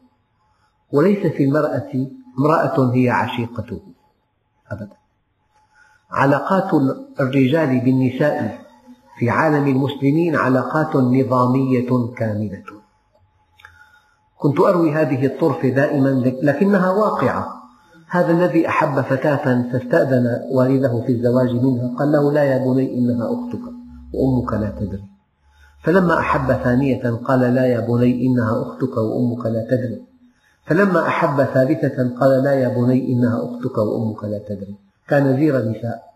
وليس 0.92 1.28
في 1.28 1.44
المرأة 1.44 2.08
امرأة 2.40 2.94
هي 2.94 3.10
عشيقته 3.10 3.80
أبدا. 4.72 4.98
علاقات 6.12 6.74
الرجال 7.20 7.80
بالنساء 7.80 8.60
في 9.20 9.30
عالم 9.30 9.68
المسلمين 9.68 10.36
علاقات 10.36 10.96
نظامية 10.96 12.14
كاملة. 12.18 12.64
كنت 14.38 14.60
أروي 14.60 14.92
هذه 14.92 15.26
الطرفة 15.26 15.70
دائما 15.70 16.10
لكنها 16.42 16.92
واقعة. 16.92 17.64
هذا 18.10 18.32
الذي 18.32 18.68
أحب 18.68 19.02
فتاة 19.02 19.72
فاستأذن 19.72 20.42
والده 20.52 21.02
في 21.06 21.12
الزواج 21.12 21.52
منها. 21.52 21.96
قال 22.00 22.12
له 22.12 22.32
لا 22.32 22.44
يا 22.44 22.58
بني 22.58 22.98
إنها 22.98 23.26
أختك. 23.26 23.83
وأمك 24.14 24.54
لا 24.54 24.70
تدري. 24.80 25.04
فلما 25.84 26.20
أحب 26.20 26.54
ثانية 26.64 27.10
قال 27.10 27.40
لا 27.40 27.66
يا 27.66 27.80
بني 27.80 28.26
إنها 28.26 28.62
أختك 28.62 28.98
وأمك 28.98 29.46
لا 29.46 29.68
تدري. 29.72 30.02
فلما 30.66 31.08
أحب 31.08 31.44
ثالثة 31.44 32.20
قال 32.20 32.44
لا 32.44 32.54
يا 32.54 32.68
بني 32.68 33.12
إنها 33.12 33.38
أختك 33.46 33.78
وأمك 33.78 34.24
لا 34.24 34.38
تدري. 34.38 34.76
كان 35.08 35.38
زير 35.38 35.58
نساء 35.58 36.14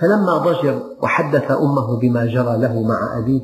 فلما 0.00 0.38
ضجر 0.38 0.82
وحدث 1.02 1.50
أمه 1.50 1.96
بما 1.96 2.26
جرى 2.26 2.56
له 2.58 2.82
مع 2.82 3.18
أبيه 3.18 3.40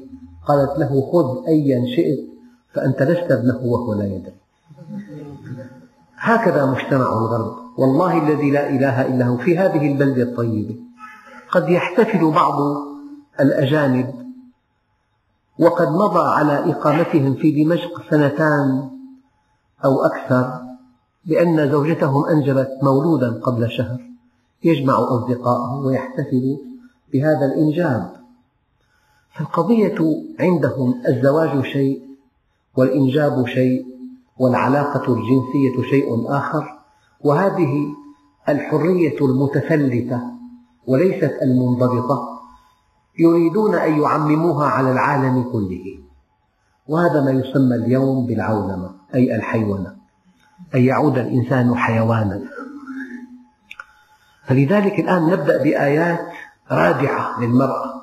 قالت 0.46 0.78
له 0.78 1.10
خذ 1.12 1.46
أيا 1.48 1.86
شئت 1.96 2.18
فأنت 2.74 3.02
لست 3.02 3.32
ابنه 3.32 3.60
وهو 3.64 3.94
لا 3.94 4.04
يدري. 4.04 4.34
هكذا 6.16 6.66
مجتمع 6.66 7.12
الغرب. 7.12 7.56
والله 7.78 8.28
الذي 8.28 8.50
لا 8.50 8.70
إله 8.70 9.06
إلا 9.06 9.26
هو 9.26 9.36
في 9.36 9.58
هذه 9.58 9.92
البلدة 9.92 10.22
الطيبة. 10.22 10.76
قد 11.50 11.68
يحتفل 11.68 12.30
بعض 12.30 12.54
الأجانب 13.40 14.14
وقد 15.58 15.88
مضى 15.88 16.28
على 16.28 16.70
إقامتهم 16.70 17.34
في 17.34 17.64
دمشق 17.64 18.10
سنتان 18.10 18.90
أو 19.84 20.00
أكثر 20.04 20.60
لأن 21.26 21.70
زوجتهم 21.70 22.24
أنجبت 22.24 22.68
مولودا 22.82 23.40
قبل 23.40 23.70
شهر 23.70 24.00
يجمع 24.64 24.94
أصدقاءه 24.98 25.86
ويحتفل 25.86 26.58
بهذا 27.12 27.46
الإنجاب. 27.46 28.12
القضية 29.40 29.96
عندهم 30.40 31.02
الزواج 31.08 31.64
شيء 31.64 32.02
والإنجاب 32.76 33.46
شيء 33.46 33.86
والعلاقة 34.38 35.12
الجنسية 35.12 35.90
شيء 35.90 36.30
آخر 36.30 36.78
وهذه 37.20 37.86
الحرية 38.48 39.18
المتفلتة 39.20 40.20
وليست 40.86 41.38
المنضبطة 41.42 42.39
يريدون 43.20 43.74
أن 43.74 44.00
يعمموها 44.02 44.66
على 44.66 44.92
العالم 44.92 45.42
كله. 45.52 45.84
وهذا 46.88 47.20
ما 47.20 47.30
يسمى 47.30 47.76
اليوم 47.76 48.26
بالعولمة 48.26 48.90
أي 49.14 49.36
الحيوانة 49.36 49.96
أن 50.74 50.80
يعود 50.80 51.18
الإنسان 51.18 51.74
حيوانا. 51.74 52.40
فلذلك 54.44 55.00
الآن 55.00 55.26
نبدأ 55.26 55.62
بآيات 55.62 56.20
رادعة 56.70 57.40
للمرأة. 57.40 58.00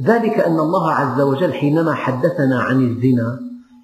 ذلك 0.00 0.38
أن 0.38 0.58
الله 0.60 0.92
عز 0.92 1.20
وجل 1.20 1.52
حينما 1.52 1.94
حدثنا 1.94 2.62
عن 2.62 2.80
الزنا 2.80 3.40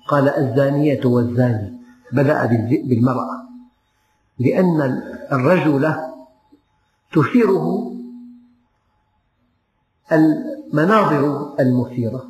قال 0.09 0.29
الزانية 0.29 1.01
والزاني 1.05 1.81
بدأ 2.13 2.47
بالمرأة. 2.85 3.47
لأن 4.39 5.03
الرجل 5.33 5.95
تثيره 7.13 7.96
المناظر 10.13 11.55
المثيرة. 11.61 12.29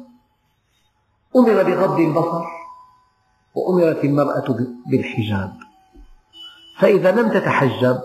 أمر 1.36 1.62
بغض 1.62 2.00
البصر 2.00 2.44
وأمرت 3.54 4.04
المرأة 4.04 4.56
بالحجاب. 4.86 5.52
فإذا 6.78 7.10
لم 7.10 7.28
تتحجب 7.28 8.00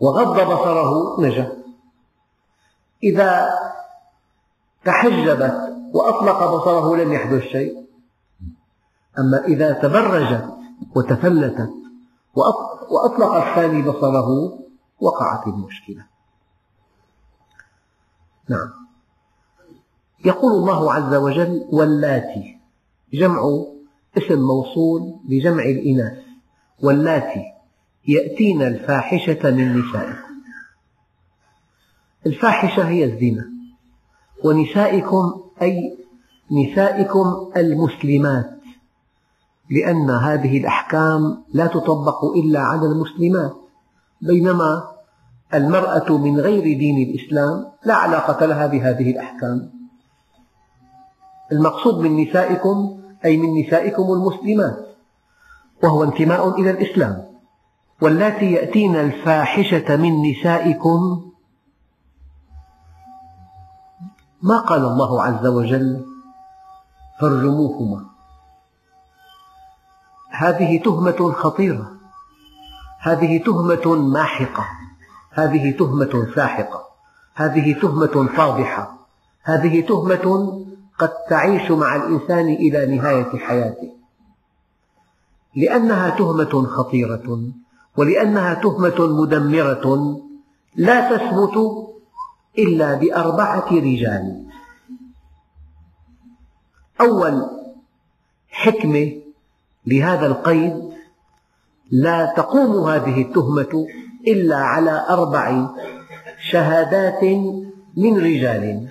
وغض 0.00 0.34
بصره 0.34 1.20
نجا. 1.20 1.62
إذا 3.02 3.50
تحجبت 4.84 5.76
وأطلق 5.94 6.54
بصره 6.56 6.96
لم 6.96 7.12
يحدث 7.12 7.42
شيء. 7.42 7.86
أما 9.18 9.44
إذا 9.44 9.72
تبرجت 9.72 10.48
وتفلتت 10.96 11.70
وأطلق 12.90 13.34
الثاني 13.34 13.82
بصره 13.82 14.58
وقعت 15.00 15.46
المشكلة. 15.46 16.11
نعم. 18.48 18.70
يقول 20.24 20.52
الله 20.52 20.92
عز 20.92 21.14
وجل 21.14 21.66
واللاتي 21.72 22.58
جمع 23.12 23.42
اسم 24.18 24.40
موصول 24.40 25.14
لجمع 25.28 25.62
الإناث. 25.62 26.18
واللاتي 26.82 27.42
يأتين 28.08 28.62
الفاحشة 28.62 29.50
من 29.50 29.78
نسائكم. 29.78 30.32
الفاحشة 32.26 32.88
هي 32.88 33.04
الزنا. 33.04 33.50
ونسائكم 34.44 35.42
أي 35.62 35.98
نسائكم 36.52 37.50
المسلمات. 37.56 38.60
لأن 39.70 40.10
هذه 40.10 40.58
الأحكام 40.58 41.44
لا 41.52 41.66
تطبق 41.66 42.24
إلا 42.24 42.60
على 42.60 42.86
المسلمات. 42.86 43.56
بينما 44.20 44.91
المرأة 45.54 46.18
من 46.18 46.40
غير 46.40 46.62
دين 46.62 47.08
الإسلام 47.08 47.72
لا 47.84 47.94
علاقة 47.94 48.46
لها 48.46 48.66
بهذه 48.66 49.10
الأحكام. 49.10 49.72
المقصود 51.52 51.98
من 51.98 52.22
نسائكم 52.22 53.00
أي 53.24 53.36
من 53.36 53.60
نسائكم 53.60 54.02
المسلمات 54.02 54.76
وهو 55.82 56.04
انتماء 56.04 56.60
إلى 56.60 56.70
الإسلام. 56.70 57.24
واللاتي 58.02 58.52
يأتين 58.52 58.96
الفاحشة 58.96 59.96
من 59.96 60.30
نسائكم 60.30 61.30
ما 64.42 64.58
قال 64.60 64.84
الله 64.84 65.22
عز 65.22 65.46
وجل؟ 65.46 66.06
فارجموهما 67.20 68.04
هذه 70.30 70.82
تهمة 70.82 71.32
خطيرة. 71.32 71.92
هذه 73.00 73.38
تهمة 73.38 73.94
ماحقة. 73.94 74.81
هذه 75.32 75.70
تهمة 75.70 76.26
ساحقة 76.34 76.84
هذه 77.34 77.80
تهمة 77.80 78.28
فاضحة 78.36 79.08
هذه 79.42 79.80
تهمة 79.80 80.58
قد 80.98 81.10
تعيش 81.30 81.70
مع 81.70 81.96
الإنسان 81.96 82.48
إلى 82.48 82.96
نهاية 82.96 83.38
حياته. 83.38 83.92
لأنها 85.56 86.10
تهمة 86.10 86.66
خطيرة 86.66 87.42
ولأنها 87.96 88.54
تهمة 88.54 89.06
مدمرة 89.22 90.16
لا 90.76 91.16
تثبت 91.16 91.86
إلا 92.58 92.94
بأربعة 92.94 93.68
رجال. 93.72 94.46
أول 97.00 97.50
حكمة 98.48 99.12
لهذا 99.86 100.26
القيد 100.26 100.92
لا 101.90 102.34
تقوم 102.36 102.88
هذه 102.88 103.22
التهمة 103.22 103.86
إلا 104.26 104.56
على 104.56 105.06
أربع 105.08 105.68
شهادات 106.50 107.24
من 107.96 108.18
رجال 108.18 108.88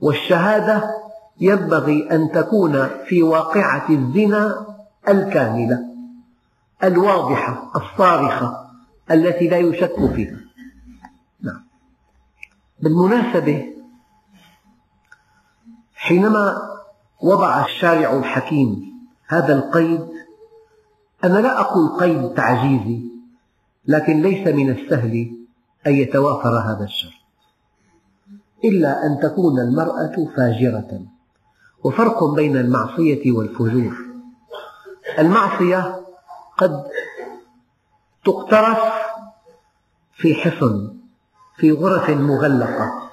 والشهادة 0.00 0.90
ينبغي 1.40 2.10
أن 2.10 2.32
تكون 2.32 2.88
في 3.06 3.22
واقعة 3.22 3.88
الزنا 3.90 4.66
الكاملة 5.08 5.78
الواضحة 6.84 7.72
الصارخة 7.76 8.70
التي 9.10 9.48
لا 9.48 9.58
يشك 9.58 10.06
فيها 10.14 10.38
نعم. 11.42 11.64
بالمناسبة 12.80 13.72
حينما 15.94 16.62
وضع 17.22 17.64
الشارع 17.64 18.12
الحكيم 18.12 18.92
هذا 19.28 19.54
القيد 19.54 20.08
أنا 21.24 21.38
لا 21.38 21.60
أقول 21.60 21.88
قيد 22.00 22.34
تعجيزي 22.34 23.11
لكن 23.86 24.22
ليس 24.22 24.48
من 24.48 24.70
السهل 24.70 25.30
أن 25.86 25.92
يتوافر 25.92 26.58
هذا 26.58 26.84
الشرط. 26.84 27.12
إلا 28.64 29.06
أن 29.06 29.18
تكون 29.22 29.60
المرأة 29.60 30.28
فاجرة. 30.36 31.00
وفرق 31.84 32.24
بين 32.24 32.56
المعصية 32.56 33.32
والفجور. 33.32 33.96
المعصية 35.18 36.06
قد 36.58 36.84
تقترف 38.24 38.78
في 40.14 40.34
حصن 40.34 40.96
في 41.56 41.72
غرف 41.72 42.10
مغلقة. 42.10 43.10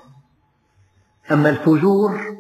أما 1.32 1.50
الفجور 1.50 2.40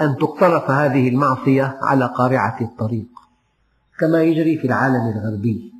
أن 0.00 0.16
تقترف 0.16 0.70
هذه 0.70 1.08
المعصية 1.08 1.78
على 1.82 2.06
قارعة 2.06 2.60
الطريق 2.60 3.06
كما 3.98 4.22
يجري 4.22 4.58
في 4.58 4.66
العالم 4.66 5.12
الغربي. 5.16 5.73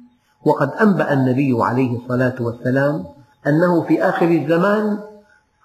وقد 0.45 0.71
أنبأ 0.71 1.13
النبي 1.13 1.57
عليه 1.63 1.99
الصلاة 1.99 2.35
والسلام 2.41 3.05
أنه 3.47 3.83
في 3.83 4.03
آخر 4.03 4.29
الزمان 4.29 4.99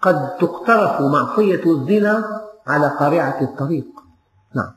قد 0.02 0.38
تقترف 0.38 1.02
معصية 1.02 1.64
الزنا 1.66 2.42
على 2.68 2.88
قارعة 2.88 3.42
الطريق. 3.42 3.88
نعم. 4.56 4.72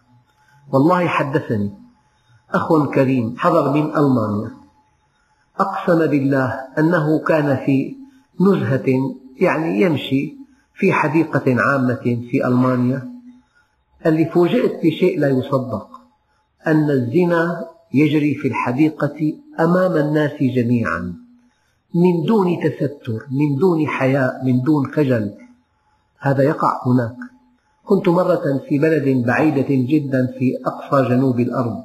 والله 0.72 1.06
حدثني. 1.06 1.74
أخ 2.50 2.88
كريم 2.94 3.34
حضر 3.38 3.72
من 3.72 3.96
ألمانيا. 3.96 4.50
أقسم 5.60 6.06
بالله 6.06 6.60
أنه 6.78 7.18
كان 7.18 7.56
في 7.56 7.96
نزهة 8.40 8.86
يعني 9.40 9.80
يمشي 9.80 10.36
في 10.74 10.92
حديقة 10.92 11.42
عامة 11.46 12.26
في 12.30 12.46
ألمانيا. 12.46 13.12
قال 14.04 14.14
لي 14.14 14.24
فوجئت 14.24 14.86
بشيء 14.86 15.20
لا 15.20 15.28
يصدق 15.28 15.88
أن 16.66 16.90
الزنا 16.90 17.64
يجري 17.94 18.34
في 18.34 18.48
الحديقة 18.48 19.32
أمام 19.60 19.96
الناس 19.96 20.32
جميعا. 20.40 21.14
من 21.94 22.24
دون 22.26 22.60
تستر 22.60 23.26
من 23.30 23.56
دون 23.60 23.86
حياء 23.86 24.44
من 24.44 24.62
دون 24.62 24.86
خجل. 24.86 25.34
هذا 26.18 26.42
يقع 26.42 26.80
هناك. 26.86 27.16
كنت 27.84 28.08
مرة 28.08 28.62
في 28.68 28.78
بلد 28.78 29.26
بعيدة 29.26 29.66
جدا 29.68 30.26
في 30.38 30.52
أقصى 30.66 31.08
جنوب 31.08 31.40
الأرض. 31.40 31.84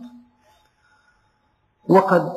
وقد 1.90 2.32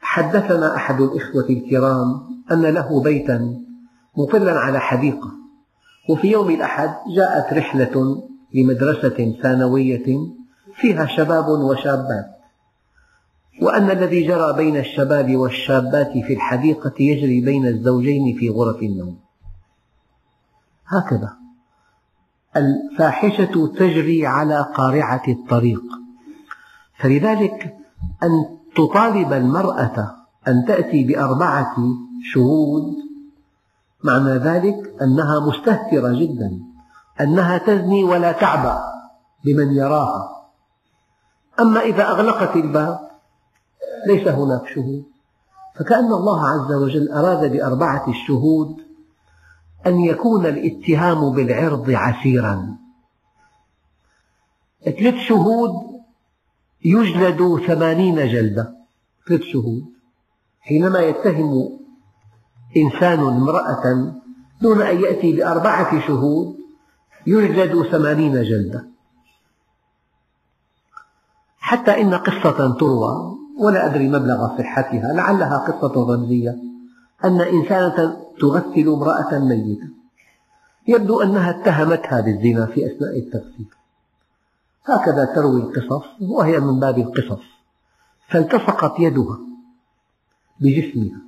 حدثنا 0.00 0.76
أحد 0.76 1.00
الإخوة 1.00 1.46
الكرام 1.50 2.22
أن 2.52 2.62
له 2.62 3.02
بيتا 3.02 3.62
مطلا 4.16 4.52
على 4.52 4.80
حديقة. 4.80 5.30
وفي 6.08 6.30
يوم 6.30 6.50
الأحد 6.50 6.94
جاءت 7.16 7.52
رحلة 7.52 8.22
لمدرسة 8.54 9.36
ثانوية 9.42 10.18
فيها 10.76 11.06
شباب 11.06 11.48
وشابات. 11.48 12.35
وأن 13.62 13.90
الذي 13.90 14.26
جرى 14.26 14.52
بين 14.56 14.76
الشباب 14.76 15.36
والشابات 15.36 16.12
في 16.12 16.32
الحديقة 16.34 16.92
يجري 17.00 17.40
بين 17.40 17.66
الزوجين 17.66 18.36
في 18.38 18.48
غرف 18.50 18.82
النوم. 18.82 19.18
هكذا. 20.86 21.36
الفاحشة 22.56 23.66
تجري 23.78 24.26
على 24.26 24.66
قارعة 24.74 25.22
الطريق. 25.28 25.82
فلذلك 26.98 27.76
أن 28.22 28.58
تطالب 28.76 29.32
المرأة 29.32 30.16
أن 30.48 30.64
تأتي 30.68 31.04
بأربعة 31.04 31.76
شهود 32.32 32.94
معنى 34.04 34.30
ذلك 34.30 34.94
أنها 35.02 35.40
مستهترة 35.40 36.12
جدا 36.12 36.60
أنها 37.20 37.58
تزني 37.58 38.04
ولا 38.04 38.32
تعبأ 38.32 38.80
بمن 39.44 39.72
يراها. 39.72 40.36
أما 41.60 41.80
إذا 41.80 42.08
أغلقت 42.08 42.56
الباب 42.56 43.06
ليس 44.06 44.28
هناك 44.28 44.66
شهود. 44.74 45.04
فكأن 45.76 46.12
الله 46.12 46.48
عز 46.48 46.72
وجل 46.72 47.12
أراد 47.12 47.52
بأربعة 47.52 48.10
الشهود 48.10 48.76
أن 49.86 50.00
يكون 50.00 50.46
الاتهام 50.46 51.32
بالعرض 51.32 51.90
عسيرا. 51.90 52.76
ثلاث 54.84 55.14
شهود 55.14 55.72
يجلد 56.84 57.66
ثمانين 57.66 58.16
جلدة. 58.16 58.76
ثلاث 59.28 59.40
شهود. 59.40 59.84
حينما 60.60 61.00
يتهم 61.00 61.78
إنسان 62.76 63.18
امرأة 63.18 64.12
دون 64.62 64.82
أن 64.82 65.00
يأتي 65.00 65.32
بأربعة 65.36 66.06
شهود 66.06 66.56
يجلد 67.26 67.82
ثمانين 67.82 68.42
جلدة. 68.42 68.88
حتى 71.58 72.00
إن 72.00 72.14
قصة 72.14 72.78
تروى 72.78 73.45
ولا 73.60 73.86
أدري 73.86 74.08
مبلغ 74.08 74.58
صحتها 74.58 75.12
لعلها 75.12 75.58
قصة 75.58 76.14
رمزية 76.14 76.56
أن 77.24 77.40
إنسانة 77.40 78.16
تغسل 78.40 78.88
امرأة 78.88 79.38
ميتة. 79.38 79.88
يبدو 80.88 81.22
أنها 81.22 81.50
اتهمتها 81.50 82.20
بالزنا 82.20 82.66
في 82.66 82.86
أثناء 82.86 83.18
التغسيل. 83.18 83.68
هكذا 84.84 85.24
تروي 85.24 85.60
القصص 85.60 86.04
وهي 86.20 86.60
من 86.60 86.80
باب 86.80 86.98
القصص. 86.98 87.42
فالتصقت 88.28 89.00
يدها 89.00 89.38
بجسمها. 90.60 91.20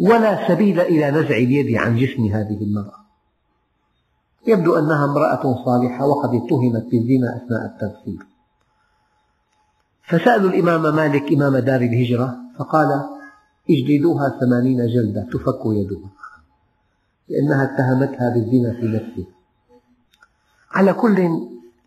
ولا 0.00 0.48
سبيل 0.48 0.80
إلى 0.80 1.10
نزع 1.10 1.36
اليد 1.36 1.76
عن 1.76 1.96
جسم 1.96 2.24
هذه 2.24 2.62
المرأة. 2.62 3.04
يبدو 4.46 4.78
أنها 4.78 5.04
امرأة 5.04 5.64
صالحة 5.64 6.06
وقد 6.06 6.28
اتهمت 6.34 6.84
بالزنا 6.90 7.36
أثناء 7.36 7.64
التغسيل. 7.66 8.33
فسألوا 10.06 10.50
الإمام 10.50 10.96
مالك 10.96 11.32
إمام 11.32 11.56
دار 11.56 11.80
الهجرة 11.80 12.36
فقال 12.58 12.88
اجلدوها 13.70 14.38
ثمانين 14.40 14.86
جلدة 14.86 15.26
تفك 15.32 15.60
يدها. 15.66 16.10
لأنها 17.28 17.64
اتهمتها 17.64 18.28
بالزنا 18.34 18.72
في 18.80 18.86
نفسها 18.86 19.34
على 20.72 20.92
كل 20.92 21.28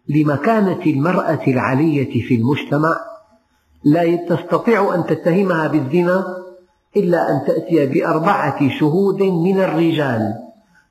لمكانة 0.09 0.85
المرأة 0.85 1.39
العلية 1.47 2.27
في 2.27 2.35
المجتمع 2.35 2.95
لا 3.83 4.15
تستطيع 4.15 4.95
أن 4.95 5.05
تتهمها 5.05 5.67
بالزنا 5.67 6.37
إلا 6.97 7.31
أن 7.31 7.45
تأتي 7.47 7.85
بأربعة 7.85 8.69
شهود 8.79 9.21
من 9.23 9.59
الرجال. 9.59 10.33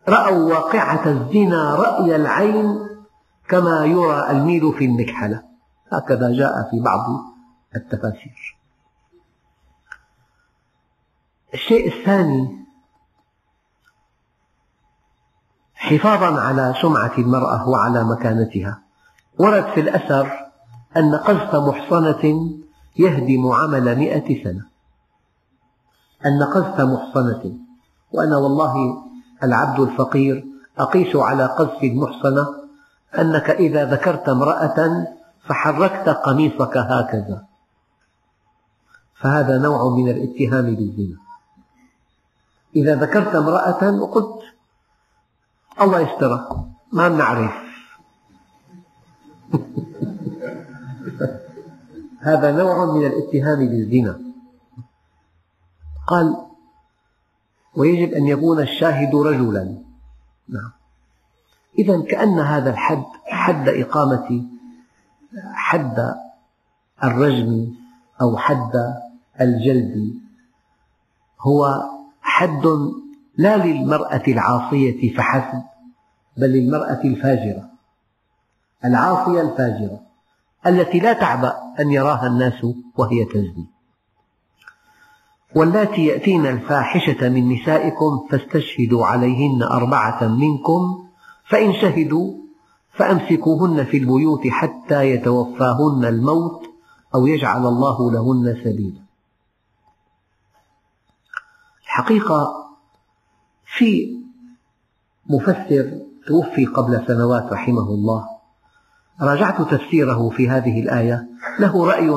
رأوا 0.08 0.54
واقعة 0.54 1.10
الزنا 1.10 1.74
رأي 1.74 2.16
العين 2.16 2.78
كما 3.48 3.84
يرى 3.84 4.30
الميل 4.30 4.72
في 4.72 4.84
المكحلة. 4.84 5.42
هكذا 5.92 6.32
جاء 6.32 6.70
في 6.70 6.80
بعض 6.80 7.00
التفاسير. 7.76 8.56
الشيء 11.54 11.98
الثاني 11.98 12.66
حفاظا 15.74 16.40
على 16.40 16.74
سمعة 16.82 17.18
المرأة 17.18 17.68
وعلى 17.68 18.04
مكانتها. 18.04 18.82
ورد 19.38 19.64
في 19.74 19.80
الأثر 19.80 20.52
أن 20.96 21.14
قذف 21.14 21.54
محصنة 21.54 22.50
يهدم 22.98 23.46
عمل 23.46 23.98
مئة 23.98 24.44
سنة. 24.44 24.66
أن 26.26 26.42
قذف 26.42 26.80
محصنة 26.80 27.58
وأنا 28.12 28.36
والله 28.36 29.02
العبد 29.42 29.80
الفقير 29.80 30.44
أقيس 30.78 31.16
على 31.16 31.46
قذف 31.46 31.82
المحصنة 31.82 32.46
أنك 33.18 33.50
إذا 33.50 33.84
ذكرت 33.84 34.28
امرأة 34.28 35.06
فحركت 35.48 36.08
قميصك 36.08 36.76
هكذا. 36.76 37.46
فهذا 39.14 39.58
نوع 39.58 39.96
من 39.96 40.08
الاتهام 40.08 40.74
بالزنا. 40.74 41.16
إذا 42.76 42.94
ذكرت 42.94 43.34
امرأة 43.34 43.90
وقلت 44.00 44.42
الله 45.80 46.00
يسترها 46.00 46.68
ما 46.92 47.08
نعرف 47.08 47.52
هذا 52.28 52.52
نوع 52.52 52.84
من 52.94 53.06
الاتهام 53.06 53.58
بالزنا. 53.58 54.20
قال 56.06 56.36
ويجب 57.76 58.12
أن 58.12 58.26
يكون 58.26 58.60
الشاهد 58.60 59.14
رجلا. 59.14 59.82
نعم. 60.48 60.72
إذا 61.78 62.02
كأن 62.02 62.38
هذا 62.38 62.70
الحد 62.70 63.04
حد 63.26 63.68
إقامة 63.68 64.55
حد 65.54 66.14
الرجم 67.04 67.74
أو 68.20 68.36
حد 68.36 68.94
الجلد 69.40 70.14
هو 71.40 71.82
حد 72.20 72.66
لا 73.36 73.56
للمرأة 73.56 74.22
العاصية 74.28 75.16
فحسب 75.16 75.62
بل 76.36 76.46
للمرأة 76.46 77.00
الفاجرة 77.04 77.70
العاصية 78.84 79.40
الفاجرة 79.40 80.00
التي 80.66 80.98
لا 80.98 81.12
تعبأ 81.12 81.54
أن 81.80 81.90
يراها 81.90 82.26
الناس 82.26 82.66
وهي 82.96 83.24
تزني. 83.24 83.66
واللاتي 85.54 86.06
يأتين 86.06 86.46
الفاحشة 86.46 87.28
من 87.28 87.52
نسائكم 87.52 88.26
فاستشهدوا 88.30 89.06
عليهن 89.06 89.62
أربعة 89.62 90.28
منكم 90.28 91.08
فإن 91.48 91.72
شهدوا 91.72 92.45
فأمسكوهن 92.96 93.84
في 93.84 93.96
البيوت 93.96 94.46
حتى 94.48 95.10
يتوفاهن 95.10 96.04
الموت 96.04 96.62
أو 97.14 97.26
يجعل 97.26 97.66
الله 97.66 98.12
لهن 98.12 98.60
سبيلا. 98.64 99.00
الحقيقة 101.84 102.66
في 103.76 104.16
مفسر 105.26 106.00
توفي 106.26 106.66
قبل 106.66 107.04
سنوات 107.06 107.52
رحمه 107.52 107.88
الله 107.88 108.28
راجعت 109.20 109.62
تفسيره 109.62 110.30
في 110.30 110.48
هذه 110.48 110.80
الآية 110.80 111.28
له 111.60 111.86
رأي 111.86 112.10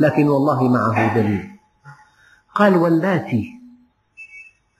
لكن 0.00 0.28
والله 0.28 0.68
معه 0.68 1.14
دليل. 1.14 1.50
قال 2.54 2.76
واللاتي 2.76 3.60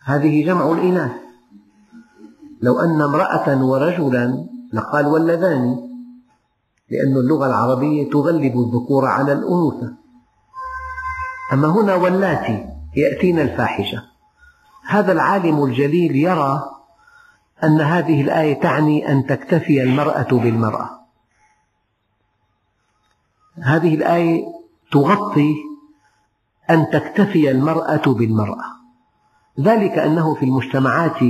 هذه 0.04 0.46
جمع 0.46 0.72
الإناث. 0.72 1.12
لو 2.62 2.80
أن 2.80 3.02
امرأة 3.02 3.64
ورجلا 3.64 4.48
لقال 4.72 5.06
واللذان 5.06 5.88
لأن 6.90 7.16
اللغة 7.16 7.46
العربية 7.46 8.10
تغلب 8.10 8.60
الذكور 8.60 9.06
على 9.06 9.32
الأنوثة. 9.32 9.94
أما 11.52 11.68
هنا 11.68 11.94
واللاتي 11.94 12.66
يأتين 12.96 13.38
الفاحشة. 13.38 14.02
هذا 14.86 15.12
العالم 15.12 15.64
الجليل 15.64 16.16
يرى 16.16 16.70
أن 17.64 17.80
هذه 17.80 18.20
الآية 18.20 18.60
تعني 18.60 19.12
أن 19.12 19.26
تكتفي 19.26 19.82
المرأة 19.82 20.28
بالمرأة. 20.32 20.90
هذه 23.62 23.94
الآية 23.94 24.44
تغطي 24.92 25.54
أن 26.70 26.90
تكتفي 26.90 27.50
المرأة 27.50 28.02
بالمرأة. 28.06 28.64
ذلك 29.60 29.98
أنه 29.98 30.34
في 30.34 30.44
المجتمعات 30.44 31.22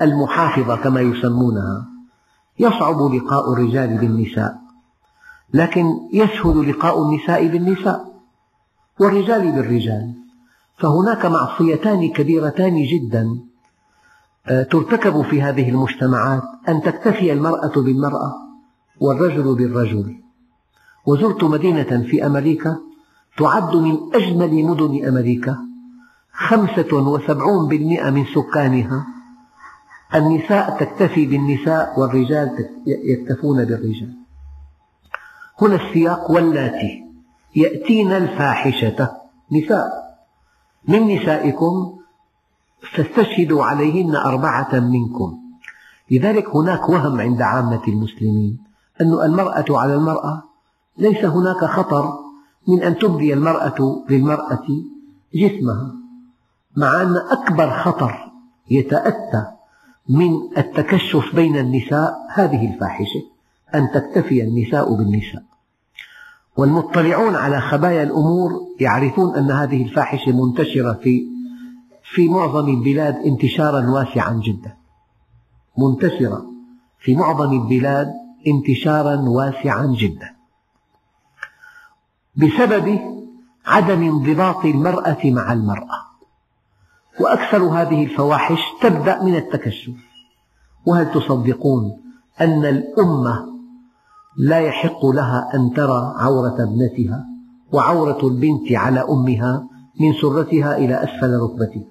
المحافظة 0.00 0.76
كما 0.76 1.00
يسمونها. 1.00 1.91
يصعب 2.58 3.14
لقاء 3.14 3.52
الرجال 3.52 3.98
بالنساء 3.98 4.62
لكن 5.54 5.84
يسهل 6.12 6.70
لقاء 6.70 7.02
النساء 7.02 7.46
بالنساء 7.46 8.12
والرجال 9.00 9.52
بالرجال. 9.52 10.14
فهناك 10.78 11.26
معصيتان 11.26 12.08
كبيرتان 12.08 12.82
جدا 12.82 13.38
آه، 14.46 14.62
ترتكب 14.62 15.22
في 15.22 15.42
هذه 15.42 15.68
المجتمعات 15.68 16.42
أن 16.68 16.82
تكتفي 16.82 17.32
المرأة 17.32 17.72
بالمرأة 17.76 18.34
والرجل 19.00 19.54
بالرجل. 19.54 20.16
وزرت 21.06 21.44
مدينة 21.44 22.06
في 22.10 22.26
أمريكا 22.26 22.78
تعد 23.38 23.76
من 23.76 23.98
أجمل 24.14 24.64
مدن 24.64 25.08
أمريكا 25.08 25.58
خمسة 26.32 26.96
وسبعون 26.96 27.68
بالمئة 27.68 28.10
من 28.10 28.24
سكانها. 28.24 29.06
النساء 30.14 30.78
تكتفي 30.80 31.26
بالنساء 31.26 32.00
والرجال 32.00 32.68
يكتفون 32.86 33.64
بالرجال. 33.64 34.14
هنا 35.62 35.74
السياق 35.74 36.30
واللاتي. 36.30 37.04
يأتين 37.56 38.12
الفاحشة. 38.12 39.10
نساء. 39.52 40.16
من 40.88 41.16
نسائكم 41.16 41.98
فاستشهدوا 42.92 43.64
عليهن 43.64 44.16
أربعة 44.16 44.80
منكم. 44.80 45.38
لذلك 46.10 46.56
هناك 46.56 46.88
وهم 46.88 47.20
عند 47.20 47.42
عامة 47.42 47.82
المسلمين. 47.88 48.58
أن 49.00 49.12
المرأة 49.12 49.64
على 49.70 49.94
المرأة. 49.94 50.42
ليس 50.98 51.24
هناك 51.24 51.64
خطر 51.64 52.18
من 52.68 52.82
أن 52.82 52.98
تبدي 52.98 53.34
المرأة 53.34 54.04
للمرأة 54.10 54.66
جسمها. 55.34 55.92
مع 56.76 57.02
أن 57.02 57.16
أكبر 57.16 57.70
خطر 57.70 58.32
يتأتى 58.70 59.61
من 60.08 60.58
التكشف 60.58 61.34
بين 61.34 61.56
النساء 61.56 62.14
هذه 62.34 62.72
الفاحشة 62.74 63.22
أن 63.74 63.90
تكتفي 63.94 64.42
النساء 64.42 64.94
بالنساء. 64.94 65.42
والمطلعون 66.56 67.34
على 67.36 67.60
خبايا 67.60 68.02
الأمور 68.02 68.50
يعرفون 68.80 69.36
أن 69.36 69.50
هذه 69.50 69.82
الفاحشة 69.82 70.32
منتشرة 70.32 70.92
في 70.92 71.26
في 72.14 72.28
معظم 72.28 72.68
البلاد 72.68 73.16
انتشارا 73.16 73.90
واسعا 73.90 74.40
جدا. 74.44 74.76
منتشرة 75.78 76.46
في 77.00 77.16
معظم 77.16 77.52
البلاد 77.52 78.12
انتشارا 78.46 79.16
واسعا 79.16 79.86
جدا. 79.86 80.34
بسبب 82.36 83.00
عدم 83.66 84.02
انضباط 84.02 84.64
المرأة 84.64 85.18
مع 85.24 85.52
المرأة. 85.52 86.11
وأكثر 87.20 87.58
هذه 87.58 88.04
الفواحش 88.04 88.60
تبدأ 88.82 89.22
من 89.22 89.36
التكشف. 89.36 89.92
وهل 90.86 91.12
تصدقون 91.12 92.02
أن 92.40 92.64
الأمة 92.64 93.46
لا 94.36 94.60
يحق 94.60 95.06
لها 95.06 95.50
أن 95.54 95.74
ترى 95.74 96.14
عورة 96.16 96.56
ابنتها 96.62 97.26
وعورة 97.72 98.26
البنت 98.26 98.72
على 98.72 99.04
أمها 99.08 99.68
من 100.00 100.12
سرتها 100.12 100.76
إلى 100.76 101.04
أسفل 101.04 101.38
ركبتها؟ 101.38 101.88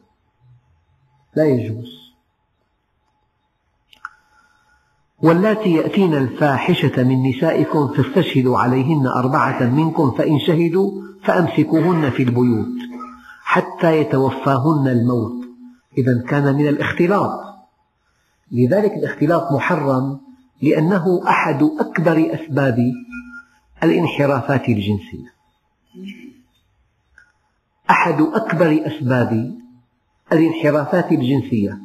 لا 1.36 1.45
يجوز. 1.45 2.01
واللاتي 5.23 5.73
يأتين 5.73 6.13
الفاحشة 6.13 7.03
من 7.03 7.29
نسائكم 7.29 7.88
فاستشهدوا 7.88 8.57
عليهن 8.57 9.07
أربعة 9.07 9.63
منكم 9.63 10.12
فإن 10.12 10.39
شهدوا 10.39 10.91
فأمسكوهن 11.23 12.10
في 12.10 12.23
البيوت. 12.23 12.90
حتى 13.51 13.97
يتوفاهن 13.97 14.87
الموت. 14.87 15.45
إذا 15.97 16.23
كان 16.29 16.55
من 16.55 16.67
الاختلاط. 16.67 17.39
لذلك 18.51 18.91
الاختلاط 18.91 19.51
محرم 19.51 20.19
لأنه 20.61 21.21
أحد 21.27 21.63
أكبر 21.79 22.31
أسباب 22.33 22.77
الانحرافات 23.83 24.69
الجنسية. 24.69 25.33
أحد 27.89 28.21
أكبر 28.21 28.83
أسباب 28.85 29.57
الانحرافات 30.31 31.11
الجنسية 31.11 31.77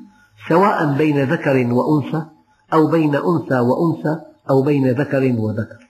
سواء 0.49 0.97
بين 0.99 1.23
ذكر 1.23 1.73
وأنثى 1.73 2.27
أو 2.73 2.87
بين 2.87 3.15
أنثى 3.15 3.59
وأنثى 3.59 4.21
أو 4.51 4.63
بين 4.63 4.91
ذكر 4.91 5.35
وذكر. 5.39 5.89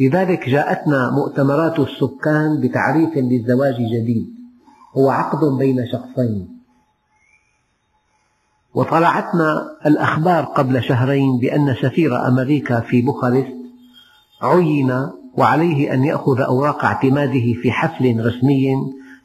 لذلك 0.00 0.48
جاءتنا 0.48 1.10
مؤتمرات 1.10 1.78
السكان 1.78 2.60
بتعريف 2.60 3.16
للزواج 3.16 3.74
جديد. 3.74 4.39
هو 4.96 5.10
عقد 5.10 5.58
بين 5.58 5.86
شخصين. 5.92 6.60
وطلعتنا 8.74 9.76
الأخبار 9.86 10.44
قبل 10.44 10.82
شهرين 10.82 11.38
بأن 11.38 11.74
سفير 11.82 12.28
أمريكا 12.28 12.80
في 12.80 13.02
بوخارست 13.02 13.54
عين 14.42 15.10
وعليه 15.34 15.94
أن 15.94 16.04
يأخذ 16.04 16.40
أوراق 16.40 16.84
اعتماده 16.84 17.52
في 17.62 17.72
حفل 17.72 18.26
رسمي 18.26 18.76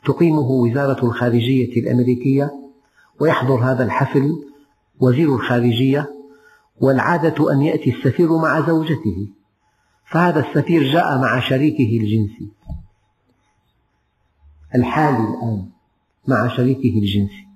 تقيمه 0.06 0.52
وزارة 0.52 1.06
الخارجية 1.06 1.82
الأمريكية 1.82 2.52
ويحضر 3.20 3.56
هذا 3.56 3.84
الحفل 3.84 4.30
وزير 5.00 5.36
الخارجية 5.36 6.12
والعادة 6.82 7.52
أن 7.54 7.62
يأتي 7.62 7.90
السفير 7.90 8.38
مع 8.38 8.62
زوجته. 8.68 9.28
فهذا 10.12 10.40
السفير 10.40 10.84
جاء 10.84 11.18
مع 11.18 11.40
شريكه 11.40 12.00
الجنسي. 12.02 12.52
الحالي 14.76 15.18
الآن 15.18 15.66
مع 16.28 16.48
شريكه 16.48 17.00
الجنسي. 17.00 17.48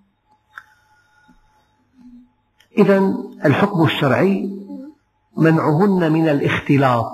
إذا 2.77 3.17
الحكم 3.45 3.83
الشرعي 3.83 4.59
منعهن 5.37 6.11
من 6.11 6.29
الاختلاط 6.29 7.11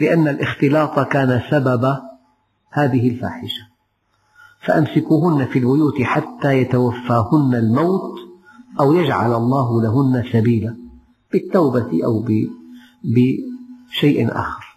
لأن 0.00 0.28
الاختلاط 0.28 1.00
كان 1.00 1.42
سبب 1.50 1.96
هذه 2.70 3.08
الفاحشة. 3.08 3.68
فأمسكوهن 4.66 5.46
في 5.46 5.58
البيوت 5.58 6.02
حتى 6.02 6.58
يتوفاهن 6.58 7.54
الموت 7.54 8.18
أو 8.80 8.92
يجعل 8.92 9.34
الله 9.34 9.82
لهن 9.82 10.24
سبيلا 10.32 10.76
بالتوبة 11.32 12.04
أو 12.04 12.24
بشيء 13.04 14.32
آخر. 14.32 14.67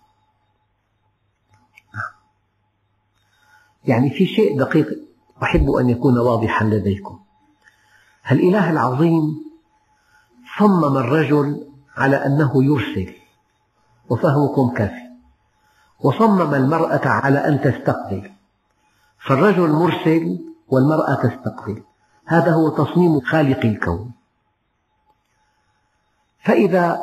يعني 3.85 4.09
في 4.09 4.25
شيء 4.25 4.59
دقيق 4.59 4.87
أحب 5.43 5.69
أن 5.69 5.89
يكون 5.89 6.17
واضحا 6.17 6.65
لديكم. 6.65 7.19
الإله 8.31 8.69
العظيم 8.69 9.43
صمم 10.59 10.97
الرجل 10.97 11.67
على 11.97 12.25
أنه 12.25 12.63
يرسل 12.63 13.13
وفهمكم 14.09 14.69
كافي 14.69 15.11
وصمم 15.99 16.53
المرأة 16.53 17.07
على 17.07 17.47
أن 17.47 17.61
تستقبل. 17.61 18.31
فالرجل 19.19 19.69
مرسل 19.69 20.39
والمرأة 20.67 21.15
تستقبل. 21.15 21.83
هذا 22.25 22.51
هو 22.51 22.69
تصميم 22.69 23.19
خالق 23.19 23.65
الكون. 23.65 24.11
فإذا 26.43 26.99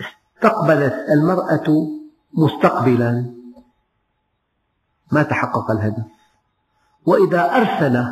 استقبلت 0.00 0.94
المرأة 1.10 1.88
مستقبلا 2.32 3.35
ما 5.12 5.22
تحقق 5.22 5.70
الهدف. 5.70 6.04
وإذا 7.06 7.56
أرسل 7.56 8.04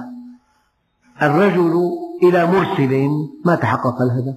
الرجل 1.22 1.90
إلى 2.22 2.46
مرسل 2.46 3.08
ما 3.44 3.54
تحقق 3.54 4.02
الهدف. 4.02 4.34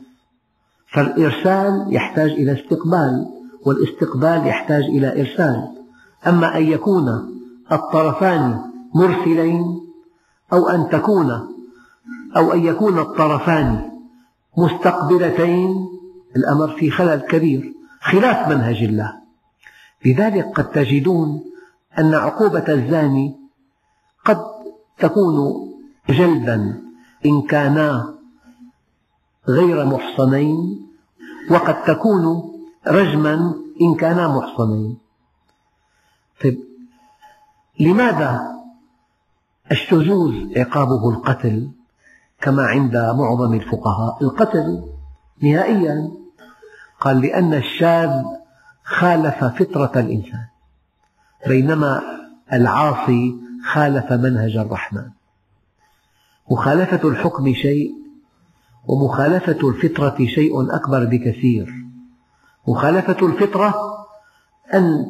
فالإرسال 0.93 1.85
يحتاج 1.89 2.29
إلى 2.31 2.51
استقبال 2.61 3.25
والاستقبال 3.65 4.47
يحتاج 4.47 4.83
إلى 4.83 5.21
إرسال. 5.21 5.67
أما 6.27 6.57
أن 6.57 6.63
يكون 6.63 7.37
الطرفان 7.71 8.61
مرسلين 8.95 9.61
أو 10.53 10.69
أن 10.69 10.89
تكون 10.89 11.31
أو 12.37 12.53
أن 12.53 12.65
يكون 12.65 12.99
الطرفان 12.99 13.91
مستقبلتين 14.57 15.87
الأمر 16.35 16.67
في 16.67 16.91
خلل 16.91 17.21
كبير 17.21 17.73
خلاف 18.01 18.49
منهج 18.49 18.83
الله. 18.83 19.13
لذلك 20.05 20.45
قد 20.55 20.71
تجدون 20.71 21.43
أن 21.99 22.13
عقوبة 22.13 22.73
الزاني 22.73 23.35
قد 24.25 24.37
تكون 24.99 25.35
جلدا 26.09 26.81
إن 27.25 27.41
كانا 27.41 28.13
غير 29.47 29.85
محصنين 29.85 30.87
وقد 31.51 31.83
تكون 31.83 32.53
رجما 32.87 33.53
إن 33.81 33.95
كانا 33.95 34.27
محصنين. 34.27 34.97
طيب 36.43 36.59
لماذا 37.79 38.57
الشذوذ 39.71 40.59
عقابه 40.59 41.09
القتل 41.09 41.71
كما 42.41 42.63
عند 42.63 42.97
معظم 42.97 43.53
الفقهاء؟ 43.53 44.23
القتل 44.23 44.83
نهائيا 45.43 46.11
قال 46.99 47.21
لأن 47.21 47.53
الشاذ 47.53 48.23
خالف 48.83 49.43
فطرة 49.43 49.91
الإنسان. 49.95 50.47
بينما 51.47 52.01
العاصي 52.53 53.35
خالف 53.73 54.11
منهج 54.11 54.57
الرحمن. 54.57 55.09
مخالفة 56.51 57.09
الحكم 57.09 57.53
شيء 57.53 57.91
ومخالفة 58.87 59.69
الفطرة 59.69 60.25
شيء 60.25 60.75
أكبر 60.75 61.05
بكثير. 61.05 61.73
مخالفة 62.67 63.27
الفطرة 63.27 63.75
أن 64.73 65.05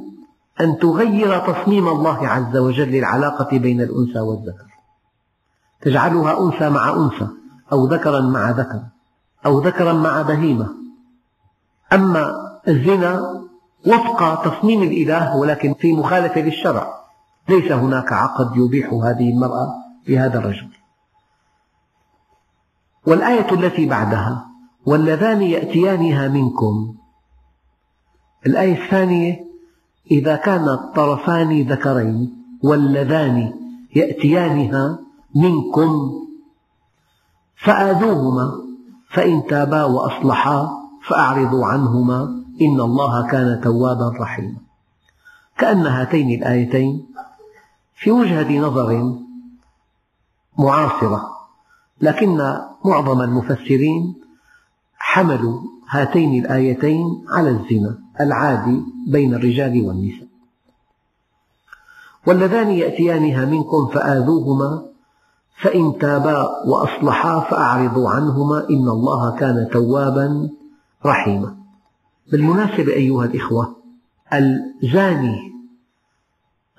أن 0.62 0.80
تغير 0.80 1.39
تصميم 1.39 1.88
الله 1.88 2.28
عز 2.28 2.58
وجل 2.58 2.88
للعلاقة 2.88 3.58
بين 3.58 3.82
الأنثى 3.82 4.19
والذكر. 4.19 4.67
تجعلها 5.82 6.45
أنثى 6.45 6.69
مع 6.69 6.93
أنثى 6.93 7.28
أو 7.71 7.86
ذكرا 7.86 8.21
مع 8.21 8.52
ذكر 8.52 8.82
أو 9.45 9.60
ذكرا 9.60 9.93
مع 9.93 10.21
بهيمة. 10.21 10.69
أما 11.93 12.34
الزنا 12.67 13.46
وفق 13.85 14.43
تصميم 14.43 14.83
الإله 14.83 15.37
ولكن 15.37 15.73
في 15.73 15.93
مخالفة 15.93 16.41
للشرع. 16.41 16.93
ليس 17.49 17.71
هناك 17.71 18.13
عقد 18.13 18.57
يبيح 18.57 18.93
هذه 18.93 19.29
المرأة 19.29 19.73
لهذا 20.07 20.39
الرجل. 20.39 20.69
والآية 23.07 23.51
التي 23.51 23.85
بعدها 23.85 24.45
واللذان 24.85 25.41
يأتيانها 25.41 26.27
منكم. 26.27 26.95
الآية 28.45 28.85
الثانية 28.85 29.45
إذا 30.11 30.35
كان 30.35 30.69
الطرفان 30.69 31.61
ذكرين 31.61 32.43
واللذان 32.63 33.53
يأتيانها 33.95 34.99
منكم 35.35 36.11
فآذوهما 37.55 38.51
فإن 39.09 39.43
تابا 39.49 39.83
وأصلحا 39.83 40.69
فأعرضوا 41.07 41.65
عنهما. 41.65 42.46
إن 42.62 42.82
الله 42.82 43.28
كان 43.28 43.62
توابا 43.62 44.12
رحيما. 44.20 44.58
كأن 45.58 45.86
هاتين 45.88 46.41
الآيتين 46.41 47.06
في 47.96 48.12
وجهة 48.12 48.60
نظر 48.60 49.20
معاصرة 50.58 51.38
لكن 52.02 52.38
معظم 52.86 53.22
المفسرين 53.22 54.15
حملوا 54.98 55.62
هاتين 55.89 56.46
الآيتين 56.46 57.26
على 57.30 57.50
الزنا 57.50 58.00
العادي 58.22 58.82
بين 59.08 59.34
الرجال 59.34 59.88
والنساء. 59.88 60.28
واللذان 62.28 62.70
يأتيانها 62.70 63.46
منكم 63.46 63.88
فآذوهما 63.93 64.84
فإن 65.62 65.98
تابا 65.98 66.48
وأصلحا 66.65 67.39
فأعرضوا 67.39 68.10
عنهما 68.10 68.70
إن 68.70 68.88
الله 68.89 69.36
كان 69.36 69.70
توابا 69.72 70.50
رحيما. 71.06 71.58
بالمناسبة 72.31 72.93
أيها 72.93 73.25
الإخوة 73.25 73.75
الزاني 74.33 75.53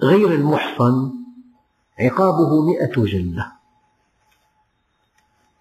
غير 0.00 0.32
المحصن 0.32 1.12
عقابه 2.00 2.62
مئة 2.62 3.04
جلدة. 3.04 3.52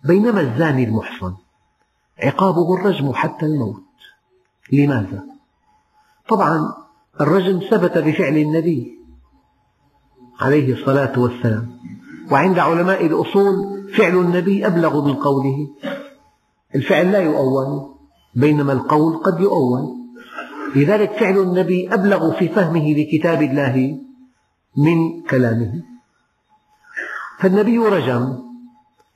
بينما 0.04 0.42
الزاني 0.42 0.84
المحصن 0.84 1.34
عقابه 2.24 2.74
الرجم 2.76 3.14
حتى 3.14 3.46
الموت. 3.46 3.84
لماذا؟ 4.72 5.24
طبعا 6.30 6.74
الرجم 7.22 7.60
ثبت 7.60 7.98
بفعل 7.98 8.38
النبي 8.38 9.00
عليه 10.40 10.74
الصلاة 10.74 11.20
والسلام 11.20 11.78
وعند 12.32 12.60
علماء 12.60 13.06
الأصول 13.06 13.56
فعل 13.98 14.16
النبي 14.16 14.68
أبلغ 14.68 15.06
من 15.06 15.14
قوله. 15.14 15.68
الفعل 16.76 17.12
لا 17.12 17.20
يؤول 17.20 17.97
بينما 18.38 18.74
القول 18.74 19.18
قد 19.18 19.40
يؤول. 19.40 19.98
لذلك 20.76 21.12
فعل 21.12 21.38
النبي 21.38 21.94
أبلغ 21.94 22.32
في 22.40 22.48
فهمه 22.50 22.94
لكتاب 22.94 23.42
الله 23.42 24.00
من 24.78 25.22
كلامه. 25.30 25.84
فالنبي 27.40 27.78
رجم 27.78 28.38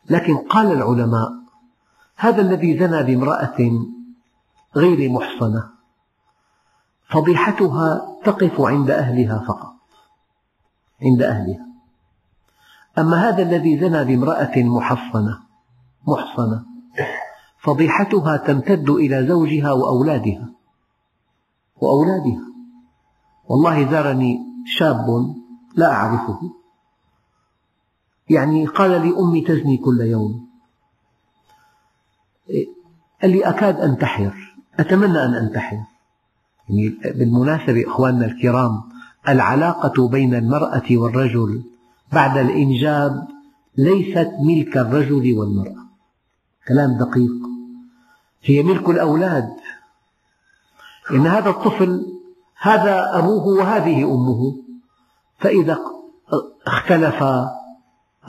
لكن 0.10 0.38
قال 0.38 0.72
العلماء 0.72 1.30
هذا 2.16 2.42
الذي 2.42 2.80
زنى 2.80 3.04
بامرأة 3.04 3.58
غير 4.76 5.10
محصنة 5.10 5.70
فضيحتها 7.10 8.18
تقف 8.24 8.62
عند 8.62 8.92
أهلها 8.92 9.44
فقط 9.48 9.74
عند 11.02 11.22
أهلها. 11.22 11.66
أما 12.98 13.30
هذا 13.30 13.44
الذي 13.44 13.80
زنى 13.80 14.06
بامرأة 14.06 14.58
محصنة 14.58 15.40
محصنة 16.08 16.71
فضيحتها 17.64 18.38
تمتد 18.38 18.90
إلى 18.90 19.28
زوجها 19.28 19.72
وأولادها. 19.72 20.50
وأولادها. 21.82 22.42
والله 23.50 23.92
زارني 23.92 24.40
شاب 24.66 25.36
لا 25.76 25.94
أعرفه. 25.94 26.40
يعني 28.30 28.66
قال 28.66 28.92
لي 28.92 29.20
أمي 29.20 29.42
تزني 29.42 29.78
كل 29.78 30.02
يوم. 30.02 30.48
قال 33.22 33.32
لي 33.32 33.50
أكاد 33.50 33.80
أنتحر. 33.80 34.56
أتمنى 34.80 35.24
أن 35.26 35.34
أنتحر. 35.34 35.78
يعني 36.70 36.90
بالمناسبة 37.06 37.88
إخواننا 37.88 38.26
الكرام 38.26 38.82
العلاقة 39.30 40.08
بين 40.08 40.36
المرأة 40.36 40.88
والرجل 40.92 41.64
بعد 42.14 42.38
الإنجاب 42.38 43.28
ليست 43.78 44.32
ملك 44.48 44.78
الرجل 44.78 45.34
والمرأة. 45.38 45.86
كلام 46.68 46.98
دقيق. 46.98 47.51
هي 48.44 48.64
ملك 48.64 48.90
الأولاد. 48.90 49.50
إن 51.12 51.28
هذا 51.28 51.50
الطفل 51.50 52.06
هذا 52.62 53.18
أبوه 53.18 53.48
وهذه 53.48 54.04
أمه 54.04 54.56
فإذا 55.40 55.80
اختلفا 56.68 57.50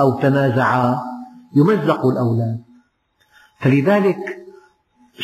أو 0.01 0.21
تنازعا 0.21 1.01
يمزق 1.57 2.07
الأولاد. 2.07 2.63
فلذلك 3.61 4.47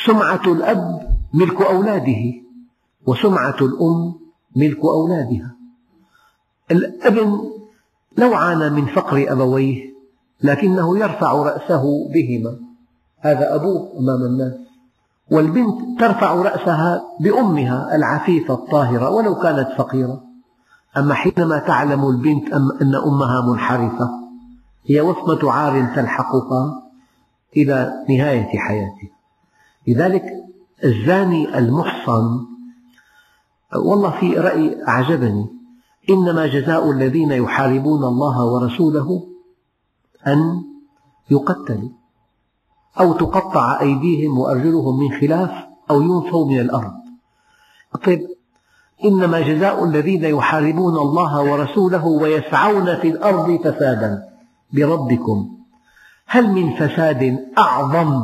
سمعة 0.06 0.42
الأب 0.46 1.16
ملك 1.34 1.62
أولاده 1.62 2.34
وسمعة 3.06 3.56
الأم 3.60 4.14
ملك 4.56 4.78
أولادها. 4.84 5.56
الابن 6.70 7.50
لو 8.18 8.34
عانى 8.34 8.70
من 8.70 8.86
فقر 8.86 9.32
أبويه 9.32 9.94
لكنه 10.42 10.98
يرفع 10.98 11.32
رأسه 11.32 12.08
بهما. 12.14 12.58
هذا 13.18 13.54
أبوه 13.54 13.98
أمام 13.98 14.22
الناس. 14.22 14.67
والبنت 15.30 16.00
ترفع 16.00 16.34
رأسها 16.34 17.02
بأمها 17.20 17.94
العفيفة 17.96 18.54
الطاهرة 18.54 19.10
ولو 19.10 19.34
كانت 19.34 19.68
فقيرة. 19.78 20.22
أما 20.96 21.14
حينما 21.14 21.58
تعلم 21.58 22.08
البنت 22.08 22.52
أن 22.82 22.94
أمها 22.94 23.52
منحرفة 23.52 24.10
هي 24.86 25.00
وصمة 25.00 25.52
عار 25.52 25.94
تلحقها 25.94 26.82
إلى 27.56 27.92
نهاية 28.08 28.58
حياتها. 28.58 29.10
لذلك 29.88 30.24
الزاني 30.84 31.58
المحصن 31.58 32.46
والله 33.76 34.10
في 34.10 34.38
رأي 34.38 34.88
أعجبني 34.88 35.46
إنما 36.10 36.46
جزاء 36.46 36.90
الذين 36.90 37.32
يحاربون 37.32 38.04
الله 38.04 38.44
ورسوله 38.44 39.26
أن 40.26 40.62
يقتلوا. 41.30 41.97
أو 43.00 43.12
تقطع 43.12 43.80
أيديهم 43.80 44.38
وأرجلهم 44.38 45.00
من 45.00 45.20
خلاف 45.20 45.50
أو 45.90 46.02
ينفوا 46.02 46.50
من 46.50 46.60
الأرض. 46.60 46.92
طيب 48.04 48.28
إنما 49.04 49.40
جزاء 49.40 49.84
الذين 49.84 50.24
يحاربون 50.24 50.96
الله 50.96 51.52
ورسوله 51.52 52.06
ويسعون 52.06 52.96
في 52.96 53.08
الأرض 53.08 53.60
فسادا 53.64 54.22
بربكم. 54.72 55.48
هل 56.26 56.52
من 56.52 56.74
فساد 56.74 57.38
أعظم 57.58 58.22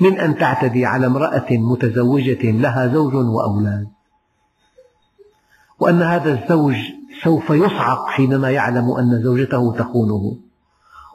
من 0.00 0.18
أن 0.20 0.38
تعتدي 0.38 0.86
على 0.86 1.06
امرأة 1.06 1.46
متزوجة 1.50 2.50
لها 2.50 2.86
زوج 2.86 3.14
وأولاد؟ 3.14 3.88
وأن 5.80 6.02
هذا 6.02 6.42
الزوج 6.42 6.76
سوف 7.24 7.50
يصعق 7.50 8.06
حينما 8.06 8.50
يعلم 8.50 8.90
أن 8.90 9.22
زوجته 9.22 9.72
تخونه. 9.78 10.36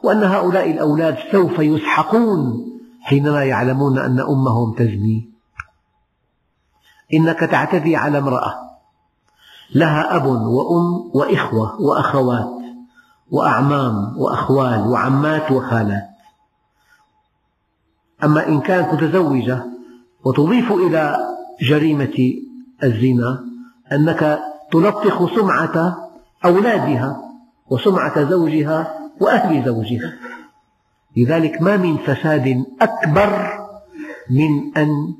وأن 0.02 0.24
هؤلاء 0.24 0.70
الأولاد 0.70 1.16
سوف 1.32 1.58
يسحقون 1.58 2.66
حينما 3.00 3.44
يعلمون 3.44 3.98
أن 3.98 4.20
أمهم 4.20 4.74
تزني. 4.74 5.30
إنك 7.14 7.38
تعتدي 7.40 7.96
على 7.96 8.18
امرأة. 8.18 8.54
لها 9.74 10.16
أب 10.16 10.26
وأم 10.26 11.10
وإخوة 11.14 11.80
وأخوات 11.80 12.58
وأعمام 13.30 14.18
وأخوال 14.18 14.88
وعمات 14.88 15.50
وخالات. 15.50 16.08
أما 18.24 18.48
إن 18.48 18.60
كانت 18.60 18.94
متزوجة 18.94 19.64
وتضيف 20.24 20.72
إلى 20.72 21.16
جريمة 21.60 22.32
الزنا 22.82 23.44
أنك 23.92 24.40
تلطخ 24.72 25.34
سمعة 25.34 25.96
أولادها 26.44 27.16
وسمعة 27.70 28.30
زوجها 28.30 28.97
وأهل 29.20 29.64
زوجها. 29.64 30.12
لذلك 31.16 31.62
ما 31.62 31.76
من 31.76 31.96
فساد 31.96 32.64
أكبر 32.80 33.58
من 34.30 34.76
أن 34.76 35.14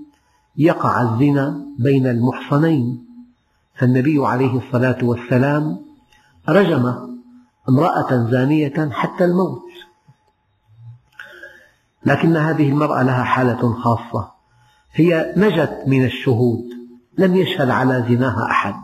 يقع 0.57 1.03
الزنا 1.03 1.61
بين 1.79 2.07
المحصنين. 2.07 3.05
فالنبي 3.75 4.27
عليه 4.27 4.59
الصلاة 4.59 4.99
والسلام 5.03 5.79
رجم 6.49 6.95
امرأة 7.69 8.31
زانية 8.31 8.91
حتى 8.93 9.25
الموت. 9.25 9.63
لكن 12.07 12.37
هذه 12.37 12.69
المرأة 12.69 13.03
لها 13.03 13.25
حالة 13.25 13.73
خاصة. 13.73 14.31
هي 14.93 15.35
نجت 15.37 15.85
من 15.87 16.05
الشهود. 16.05 16.65
لم 17.19 17.37
يشهد 17.37 17.71
على 17.71 18.07
زناها 18.09 18.51
أحد. 18.51 18.75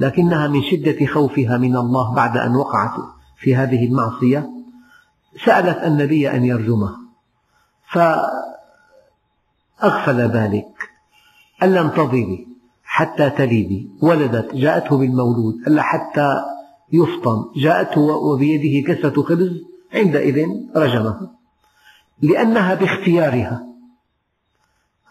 لكنها 0.00 0.48
من 0.48 0.62
شدة 0.62 1.06
خوفها 1.06 1.58
من 1.58 1.76
الله 1.76 2.14
بعد 2.14 2.36
أن 2.36 2.56
وقعت. 2.56 2.94
في 3.42 3.56
هذه 3.56 3.86
المعصية 3.86 4.50
سألت 5.44 5.78
النبي 5.78 6.30
أن 6.30 6.44
يرجمها 6.44 6.96
فأغفل 9.80 10.20
ذلك 10.20 10.90
ألا 11.62 11.80
انتظري 11.80 12.48
حتى 12.84 13.30
تلدي 13.30 13.90
ولدت 14.02 14.54
جاءته 14.54 14.98
بالمولود 14.98 15.54
ألا 15.66 15.82
حتى 15.82 16.42
يفطن 16.92 17.44
جاءته 17.56 18.00
وبيده 18.00 18.94
كسرة 18.94 19.22
خبز 19.22 19.50
عندئذ 19.94 20.48
رجمها 20.76 21.30
لأنها 22.22 22.74
باختيارها 22.74 23.66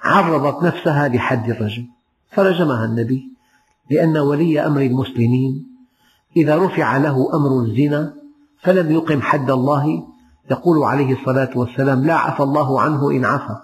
عرضت 0.04 0.64
نفسها 0.64 1.08
لحد 1.08 1.50
الرجم 1.50 1.88
فرجمها 2.32 2.86
النبي 2.86 3.32
لأن 3.90 4.18
ولي 4.18 4.66
أمر 4.66 4.82
المسلمين 4.82 5.68
إذا 6.38 6.58
رفع 6.58 6.98
له 6.98 7.36
أمر 7.36 7.64
الزنا 7.64 8.21
فلم 8.64 8.92
يقم 8.92 9.22
حد 9.22 9.52
الله 9.52 10.04
يقول 10.52 10.84
عليه 10.84 11.14
الصلاة 11.14 11.50
والسلام 11.56 12.06
لا 12.06 12.16
عفى 12.16 12.44
الله 12.44 12.82
عنه 12.82 13.12
إن 13.12 13.26
عفى. 13.26 13.56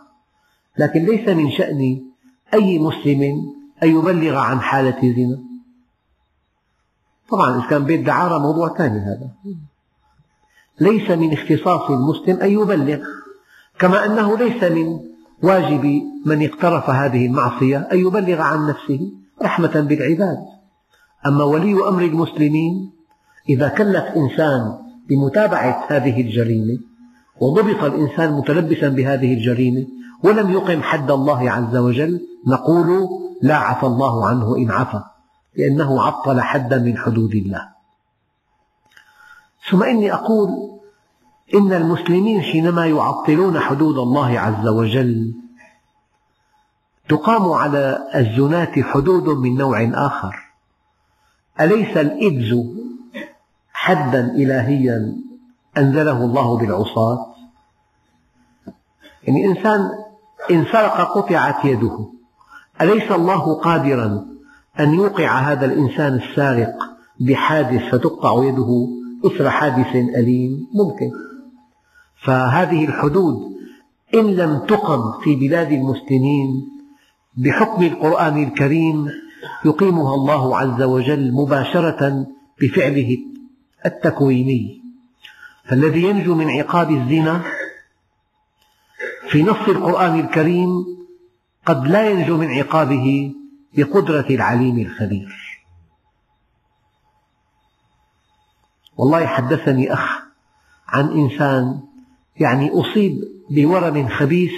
لكن 0.77 1.05
ليس 1.05 1.29
من 1.29 1.51
شأن 1.51 2.01
أي 2.53 2.79
مسلم 2.79 3.21
أن 3.83 3.89
يبلغ 3.89 4.35
عن 4.35 4.59
حالة 4.61 5.01
زنا 5.01 5.39
طبعا 7.29 7.59
إذا 7.59 7.69
كان 7.69 7.83
بيت 7.83 8.05
دعارة 8.05 8.37
موضوع 8.37 8.77
ثاني 8.77 8.99
هذا. 8.99 9.29
ليس 10.79 11.11
من 11.11 11.33
اختصاص 11.33 11.89
المسلم 11.89 12.39
أن 12.39 12.49
يبلغ 12.49 12.99
كما 13.79 14.05
أنه 14.05 14.37
ليس 14.37 14.63
من 14.63 14.99
واجب 15.43 16.01
من 16.25 16.45
اقترف 16.45 16.89
هذه 16.89 17.25
المعصية 17.25 17.77
أن 17.91 17.99
يبلغ 17.99 18.41
عن 18.41 18.67
نفسه 18.67 19.11
رحمة 19.43 19.79
بالعباد. 19.81 20.37
أما 21.25 21.43
ولي 21.43 21.73
أمر 21.73 22.03
المسلمين 22.03 22.91
إذا 23.49 23.69
كلف 23.69 24.03
إنسان 24.03 24.86
بمتابعة 25.09 25.85
هذه 25.87 26.21
الجريمة 26.21 26.79
وضبط 27.41 27.83
الإنسان 27.83 28.33
متلبسا 28.33 28.89
بهذه 28.89 29.33
الجريمة 29.33 29.87
ولم 30.23 30.51
يقم 30.51 30.81
حد 30.81 31.11
الله 31.11 31.51
عز 31.51 31.75
وجل 31.75 32.21
نقول 32.47 33.07
لا 33.41 33.55
عفى 33.55 33.85
الله 33.85 34.27
عنه 34.27 34.57
إن 34.57 34.71
عفى 34.71 35.03
لأنه 35.57 36.01
عطل 36.01 36.41
حدا 36.41 36.77
من 36.77 36.97
حدود 36.97 37.35
الله. 37.35 37.69
ثم 39.69 39.83
إني 39.83 40.13
أقول 40.13 40.49
إن 41.53 41.73
المسلمين 41.73 42.41
حينما 42.41 42.85
يعطلون 42.85 43.59
حدود 43.59 43.97
الله 43.97 44.39
عز 44.39 44.67
وجل 44.67 45.33
تقام 47.09 47.51
على 47.51 48.07
الزناة 48.15 48.71
حدود 48.81 49.29
من 49.29 49.57
نوع 49.57 49.91
آخر. 49.93 50.35
أليس 51.61 51.97
الإبز 51.97 52.53
حدا 53.87 54.31
إلهيا 54.35 55.15
أنزله 55.77 56.25
الله 56.25 56.57
بالعصاة. 56.57 57.35
يعني 59.23 59.45
إنسان 59.45 59.89
إن 60.51 60.65
سرق 60.65 61.17
قطعت 61.17 61.65
يده 61.65 62.09
أليس 62.81 63.11
الله 63.11 63.53
قادرا 63.53 64.25
أن 64.79 64.93
يوقع 64.93 65.39
هذا 65.39 65.65
الإنسان 65.65 66.13
السارق 66.13 66.75
بحادث 67.19 67.81
فتقطع 67.91 68.43
يده 68.43 68.87
إثر 69.25 69.49
حادث 69.49 69.95
أليم؟ 69.95 70.67
ممكن. 70.73 71.11
فهذه 72.23 72.85
الحدود 72.85 73.35
إن 74.13 74.25
لم 74.25 74.59
تقم 74.59 75.21
في 75.23 75.35
بلاد 75.35 75.71
المسلمين 75.71 76.67
بحكم 77.37 77.83
القرآن 77.83 78.43
الكريم 78.43 79.07
يقيمها 79.65 80.15
الله 80.15 80.57
عز 80.57 80.81
وجل 80.81 81.31
مباشرة 81.33 82.27
بفعله 82.61 83.17
التكويني 83.85 84.81
فالذي 85.65 86.03
ينجو 86.03 86.35
من 86.35 86.49
عقاب 86.49 86.91
الزنا 86.91 87.43
في 89.29 89.43
نص 89.43 89.67
القرآن 89.67 90.19
الكريم 90.19 90.69
قد 91.65 91.87
لا 91.87 92.09
ينجو 92.09 92.37
من 92.37 92.47
عقابه 92.47 93.33
بقدرة 93.73 94.25
العليم 94.29 94.79
الخبير. 94.79 95.61
والله 98.97 99.25
حدثني 99.25 99.93
أخ 99.93 100.19
عن 100.87 101.09
إنسان 101.11 101.79
يعني 102.39 102.71
أصيب 102.71 103.21
بورم 103.49 104.09
خبيث 104.09 104.53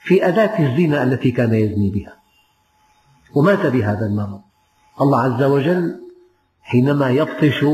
في 0.00 0.28
أداة 0.28 0.58
الزنا 0.58 1.02
التي 1.02 1.30
كان 1.30 1.54
يزني 1.54 1.90
بها 1.90 2.16
ومات 3.34 3.66
بهذا 3.66 4.06
المرض. 4.06 4.40
الله 5.00 5.20
عز 5.20 5.42
وجل 5.42 6.00
حينما 6.62 7.10
يبطش 7.10 7.64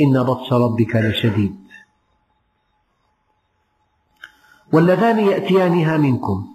إن 0.00 0.22
بطش 0.22 0.52
ربك 0.52 0.96
لشديد. 0.96 1.58
واللذان 4.72 5.18
يأتيانها 5.18 5.96
منكم. 5.96 6.46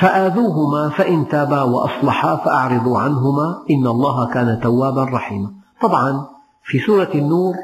فآذوهما 0.00 0.88
فإن 0.88 1.28
تابا 1.28 1.62
وأصلحا 1.62 2.36
فأعرضوا 2.36 2.98
عنهما 2.98 3.64
إن 3.70 3.86
الله 3.86 4.32
كان 4.32 4.60
توابا 4.60 5.04
رحيما. 5.04 5.52
طبعا 5.80 6.26
في 6.64 6.78
سورة 6.78 7.10
النور 7.14 7.54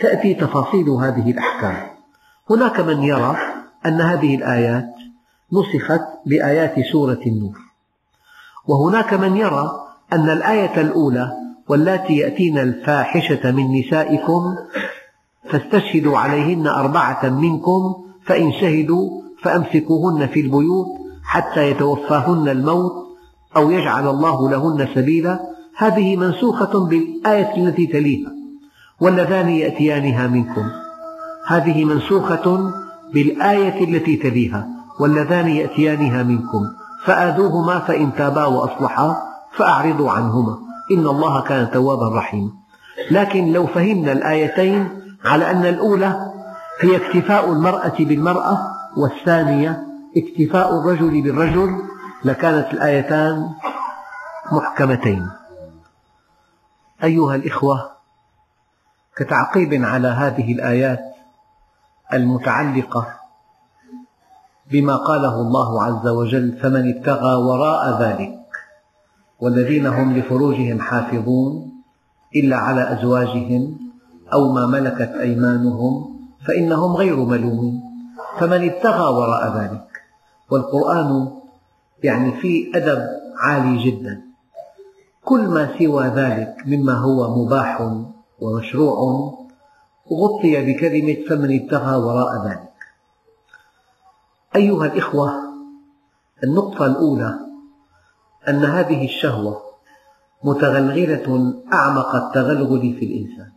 تأتي 0.00 0.34
تفاصيل 0.34 0.88
هذه 0.88 1.30
الأحكام. 1.30 1.90
هناك 2.50 2.80
من 2.80 3.02
يرى 3.02 3.36
أن 3.86 4.00
هذه 4.00 4.34
الآيات 4.34 4.94
نسخت 5.52 6.00
بآيات 6.26 6.74
سورة 6.92 7.20
النور. 7.26 7.58
وهناك 8.66 9.14
من 9.14 9.36
يرى 9.36 9.70
أن 10.12 10.30
الآية 10.30 10.80
الأولى 10.80 11.32
واللاتي 11.70 12.16
يأتين 12.16 12.58
الفاحشة 12.58 13.50
من 13.50 13.78
نسائكم 13.78 14.56
فاستشهدوا 15.50 16.18
عليهن 16.18 16.66
أربعة 16.66 17.28
منكم 17.28 17.94
فإن 18.24 18.52
شهدوا 18.52 19.22
فأمسكوهن 19.42 20.26
في 20.26 20.40
البيوت 20.40 20.86
حتى 21.24 21.70
يتوفاهن 21.70 22.48
الموت 22.48 22.92
أو 23.56 23.70
يجعل 23.70 24.08
الله 24.08 24.50
لهن 24.50 24.88
سبيلا. 24.94 25.40
هذه 25.76 26.16
منسوخة 26.16 26.86
بالآية 26.86 27.56
التي 27.56 27.86
تليها 27.86 28.32
واللذان 29.00 29.48
يأتيانها 29.48 30.26
منكم. 30.26 30.64
هذه 31.46 31.84
منسوخة 31.84 32.72
بالآية 33.14 33.84
التي 33.84 34.16
تليها 34.16 34.68
واللذان 35.00 35.48
يأتيانها 35.48 36.22
منكم. 36.22 36.66
فآذوهما 37.04 37.78
فإن 37.78 38.14
تابا 38.14 38.44
وأصلحا 38.44 39.16
فأعرضوا 39.56 40.10
عنهما. 40.10 40.69
إن 40.90 41.06
الله 41.06 41.42
كان 41.42 41.70
توابا 41.70 42.18
رحيما. 42.18 42.50
لكن 43.10 43.52
لو 43.52 43.66
فهمنا 43.66 44.12
الآيتين 44.12 44.88
على 45.24 45.50
أن 45.50 45.66
الأولى 45.66 46.32
هي 46.80 46.96
اكتفاء 46.96 47.52
المرأة 47.52 47.96
بالمرأة 47.98 48.58
والثانية 48.96 49.82
اكتفاء 50.16 50.80
الرجل 50.80 51.22
بالرجل 51.22 51.82
لكانت 52.24 52.72
الآيتان 52.72 53.50
محكمتين. 54.52 55.30
أيها 57.04 57.34
الإخوة 57.34 57.90
كتعقيب 59.16 59.84
على 59.84 60.08
هذه 60.08 60.52
الآيات 60.52 61.00
المتعلقة 62.12 63.20
بما 64.70 64.96
قاله 64.96 65.34
الله 65.34 65.82
عز 65.84 66.08
وجل 66.08 66.58
فمن 66.62 66.96
ابتغى 66.96 67.34
وراء 67.34 68.02
ذلك 68.02 68.39
والذين 69.40 69.86
هم 69.86 70.16
لفروجهم 70.16 70.80
حافظون 70.80 71.72
إلا 72.36 72.56
على 72.56 72.92
أزواجهم 72.92 73.78
أو 74.32 74.52
ما 74.52 74.66
ملكت 74.66 75.10
أيمانهم 75.20 76.20
فإنهم 76.46 76.96
غير 76.96 77.16
ملومين. 77.16 77.82
فمن 78.38 78.70
ابتغى 78.70 79.14
وراء 79.14 79.58
ذلك 79.58 79.88
والقرآن 80.50 81.30
يعني 82.04 82.32
فيه 82.32 82.76
أدب 82.76 83.06
عالي 83.38 83.84
جدا. 83.84 84.20
كل 85.24 85.40
ما 85.48 85.78
سوى 85.78 86.06
ذلك 86.06 86.56
مما 86.66 86.92
هو 86.92 87.44
مباح 87.44 88.00
ومشروع 88.40 88.96
غطي 90.12 90.72
بكلمة 90.72 91.16
فمن 91.28 91.60
ابتغى 91.60 91.96
وراء 91.96 92.48
ذلك. 92.48 92.70
أيها 94.56 94.86
الإخوة 94.86 95.32
النقطة 96.44 96.86
الأولى 96.86 97.49
أن 98.48 98.64
هذه 98.64 99.04
الشهوة 99.04 99.60
متغلغلة 100.44 101.54
أعمق 101.72 102.14
التغلغل 102.14 102.80
في 102.80 103.04
الإنسان. 103.04 103.50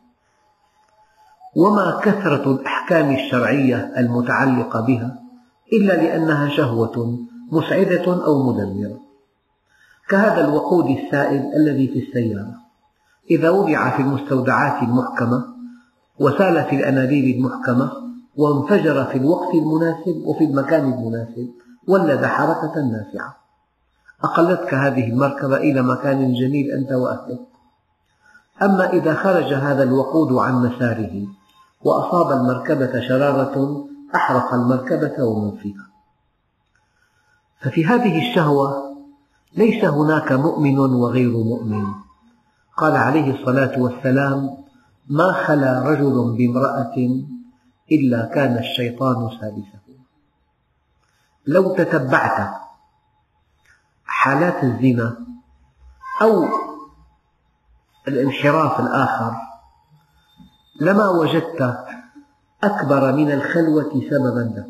وما 1.55 1.99
كثرة 2.03 2.51
الأحكام 2.51 3.15
الشرعية 3.15 3.93
المتعلقة 3.97 4.81
بها 4.81 5.19
إلا 5.73 5.93
لأنها 5.93 6.49
شهوة 6.49 7.19
مسعدة 7.51 8.25
أو 8.25 8.43
مدمرة. 8.43 8.99
كهذا 10.09 10.47
الوقود 10.47 10.97
السائل 10.97 11.51
الذي 11.55 11.87
في 11.87 11.99
السيارة. 11.99 12.53
إذا 13.31 13.49
وضع 13.49 13.89
في 13.89 14.01
المستودعات 14.01 14.83
المحكمة 14.83 15.45
وسال 16.19 16.63
في 16.63 16.75
الأنابيب 16.75 17.35
المحكمة 17.35 17.91
وانفجر 18.35 19.05
في 19.05 19.17
الوقت 19.17 19.55
المناسب 19.55 20.23
وفي 20.25 20.43
المكان 20.43 20.93
المناسب 20.93 21.49
ولد 21.87 22.25
حركة 22.25 22.81
نافعة. 22.81 23.42
أقلتك 24.23 24.73
هذه 24.73 25.09
المركبة 25.09 25.57
إلى 25.57 25.81
مكان 25.81 26.33
جميل 26.33 26.71
أنت 26.71 26.91
وأهلك. 26.91 27.39
أما 28.61 28.93
إذا 28.93 29.13
خرج 29.13 29.53
هذا 29.53 29.83
الوقود 29.83 30.33
عن 30.33 30.53
مساره 30.53 31.27
وأصاب 31.81 32.31
المركبة 32.31 33.07
شرارة 33.07 33.85
أحرق 34.15 34.53
المركبة 34.53 35.23
ومن 35.23 35.57
فيها. 35.57 35.87
ففي 37.61 37.85
هذه 37.85 38.29
الشهوة 38.29 38.95
ليس 39.57 39.85
هناك 39.85 40.31
مؤمن 40.31 40.79
وغير 40.79 41.31
مؤمن. 41.31 41.85
قال 42.77 42.95
عليه 42.95 43.39
الصلاة 43.39 43.81
والسلام 43.81 44.57
ما 45.09 45.31
خلا 45.31 45.79
رجل 45.79 46.35
بامرأة 46.37 46.95
إلا 47.91 48.25
كان 48.35 48.57
الشيطان 48.57 49.29
سادسه. 49.39 49.83
لو 51.47 51.75
تتبعت 51.75 52.62
حالات 54.23 54.63
الزنا 54.63 55.17
أو 56.21 56.47
الانحراف 58.07 58.79
الآخر 58.79 59.35
لما 60.81 61.09
وجدت 61.09 61.77
أكبر 62.63 63.13
من 63.13 63.31
الخلوة 63.31 64.01
سببا. 64.09 64.43
له 64.55 64.67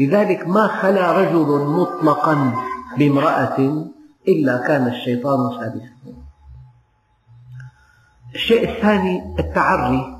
لذلك 0.00 0.48
ما 0.48 0.66
خلا 0.66 1.12
رجل 1.12 1.66
مطلقا 1.66 2.52
بامرأة 2.98 3.86
إلا 4.28 4.66
كان 4.66 4.86
الشيطان 4.86 5.60
سادسه 5.60 6.14
الشيء 8.34 8.76
الثاني 8.76 9.36
التعري 9.38 10.18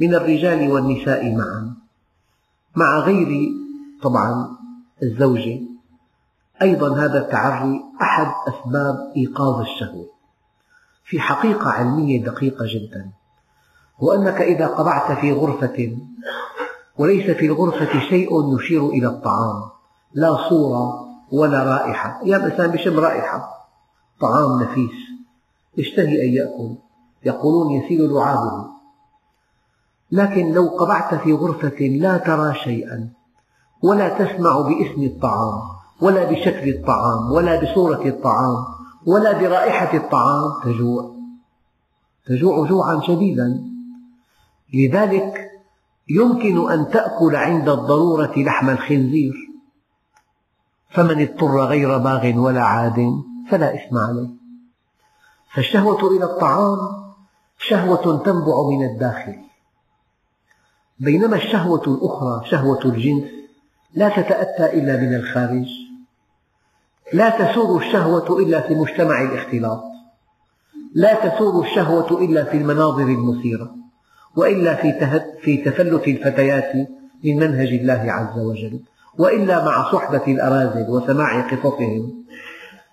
من 0.00 0.14
الرجال 0.14 0.72
والنساء 0.72 1.34
معا 1.36 1.76
مع 2.76 2.98
غير 2.98 3.50
طبعا 4.02 4.56
الزوجة. 5.02 5.73
أيضا 6.62 6.96
هذا 6.96 7.18
التعري 7.18 7.84
أحد 8.02 8.26
أسباب 8.48 9.12
إيقاظ 9.16 9.60
الشهوة. 9.60 10.06
في 11.04 11.20
حقيقة 11.20 11.70
علمية 11.70 12.24
دقيقة 12.24 12.64
جدا. 12.74 13.10
وأنك 13.98 14.40
إذا 14.40 14.66
قبعت 14.66 15.18
في 15.18 15.32
غرفة 15.32 15.96
وليس 16.98 17.30
في 17.30 17.46
الغرفة 17.46 18.00
شيء 18.00 18.56
يشير 18.56 18.86
إلى 18.88 19.06
الطعام. 19.06 19.62
لا 20.14 20.48
صورة 20.48 21.06
ولا 21.32 21.62
رائحة. 21.62 22.20
أيام 22.22 22.44
الإنسان 22.44 22.70
بشم 22.70 23.00
رائحة. 23.00 23.68
طعام 24.20 24.62
نفيس. 24.62 24.96
يشتهي 25.76 26.28
أن 26.28 26.34
يأكل. 26.34 26.74
يقولون 27.24 27.70
يسيل 27.70 28.10
لعابه. 28.12 28.66
لكن 30.12 30.52
لو 30.52 30.68
قبعت 30.68 31.14
في 31.14 31.32
غرفة 31.32 31.86
لا 31.86 32.18
ترى 32.18 32.54
شيئا 32.54 33.08
ولا 33.82 34.08
تسمع 34.08 34.60
باسم 34.60 35.02
الطعام. 35.02 35.73
ولا 36.00 36.24
بشكل 36.24 36.68
الطعام 36.68 37.32
ولا 37.32 37.62
بصورة 37.62 38.08
الطعام 38.08 38.64
ولا 39.06 39.32
برائحة 39.32 39.96
الطعام. 39.96 40.50
تجوع. 40.64 41.14
تجوع 42.26 42.68
جوعا 42.68 43.00
شديدا. 43.00 43.60
لذلك 44.74 45.50
يمكن 46.08 46.70
أن 46.70 46.88
تأكل 46.90 47.36
عند 47.36 47.68
الضرورة 47.68 48.32
لحم 48.36 48.70
الخنزير. 48.70 49.34
فمن 50.90 51.22
اضطر 51.22 51.64
غير 51.64 51.98
باغ 51.98 52.38
ولا 52.38 52.62
عاد 52.62 53.22
فلا 53.50 53.74
إثم 53.74 53.98
عليه. 53.98 54.28
فالشهوة 55.54 56.16
إلى 56.16 56.24
الطعام 56.24 56.78
شهوة 57.58 58.22
تنبع 58.24 58.68
من 58.70 58.84
الداخل. 58.84 59.36
بينما 60.98 61.36
الشهوة 61.36 61.82
الأخرى 61.86 62.50
شهوة 62.50 62.84
الجنس 62.84 63.24
لا 63.94 64.08
تتأتى 64.08 64.78
إلا 64.78 64.96
من 64.96 65.14
الخارج. 65.14 65.83
لا 67.14 67.30
تسور 67.30 67.78
الشهوة 67.78 68.38
إلا 68.40 68.60
في 68.60 68.74
مجتمع 68.74 69.22
الاختلاط. 69.22 69.82
لا 70.94 71.28
تسور 71.28 71.64
الشهوة 71.64 72.24
إلا 72.24 72.44
في 72.44 72.56
المناظر 72.56 73.02
المثيرة 73.02 73.74
وإلا 74.36 74.74
في 75.40 75.56
تفلت 75.56 76.08
الفتيات 76.08 76.88
من 77.24 77.36
منهج 77.36 77.68
الله 77.68 78.12
عز 78.12 78.38
وجل 78.38 78.80
وإلا 79.18 79.64
مع 79.64 79.92
صحبة 79.92 80.22
الأراذل 80.28 80.90
وسماع 80.90 81.40
قصصهم 81.40 82.24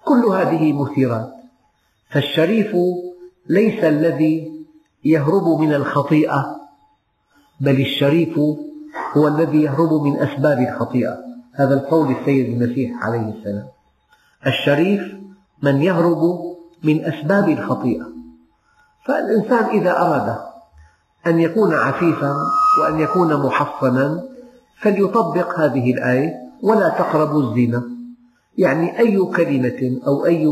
كل 0.05 0.25
هذه 0.25 0.73
مثيرات. 0.73 1.33
فالشريف 2.09 2.75
ليس 3.49 3.83
الذي 3.83 4.51
يهرب 5.05 5.59
من 5.59 5.73
الخطيئة 5.73 6.55
بل 7.59 7.81
الشريف 7.81 8.39
هو 9.17 9.27
الذي 9.27 9.61
يهرب 9.61 9.93
من 9.93 10.17
أسباب 10.17 10.59
الخطيئة. 10.59 11.17
هذا 11.53 11.73
القول 11.73 12.11
السيد 12.11 12.45
المسيح 12.49 13.03
عليه 13.03 13.33
السلام. 13.37 13.80
الشريف 14.47 15.01
من 15.61 15.81
يهرب 15.81 16.51
من 16.83 17.05
أسباب 17.05 17.49
الخطيئة. 17.49 18.05
فالإنسان 19.05 19.65
إذا 19.65 19.91
أراد 19.91 20.37
أن 21.27 21.39
يكون 21.39 21.73
عفيفا 21.73 22.35
وأن 22.79 22.99
يكون 22.99 23.45
محصنا 23.45 24.23
فليطبق 24.81 25.59
هذه 25.59 25.93
الآية 25.93 26.33
ولا 26.63 26.89
تقربوا 26.89 27.41
الزنا. 27.43 27.83
يعني 28.57 28.99
أي 28.99 29.25
كلمة 29.25 29.99
أو 30.07 30.25
أي 30.25 30.47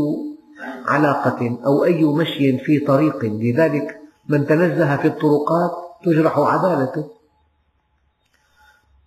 علاقة 0.86 1.58
أو 1.66 1.84
أي 1.84 2.04
مشي 2.04 2.58
في 2.58 2.78
طريق 2.78 3.24
لذلك 3.24 4.00
من 4.28 4.46
تنزه 4.46 4.96
في 4.96 5.08
الطرقات 5.08 5.70
تجرح 6.04 6.38
عدالته. 6.38 7.04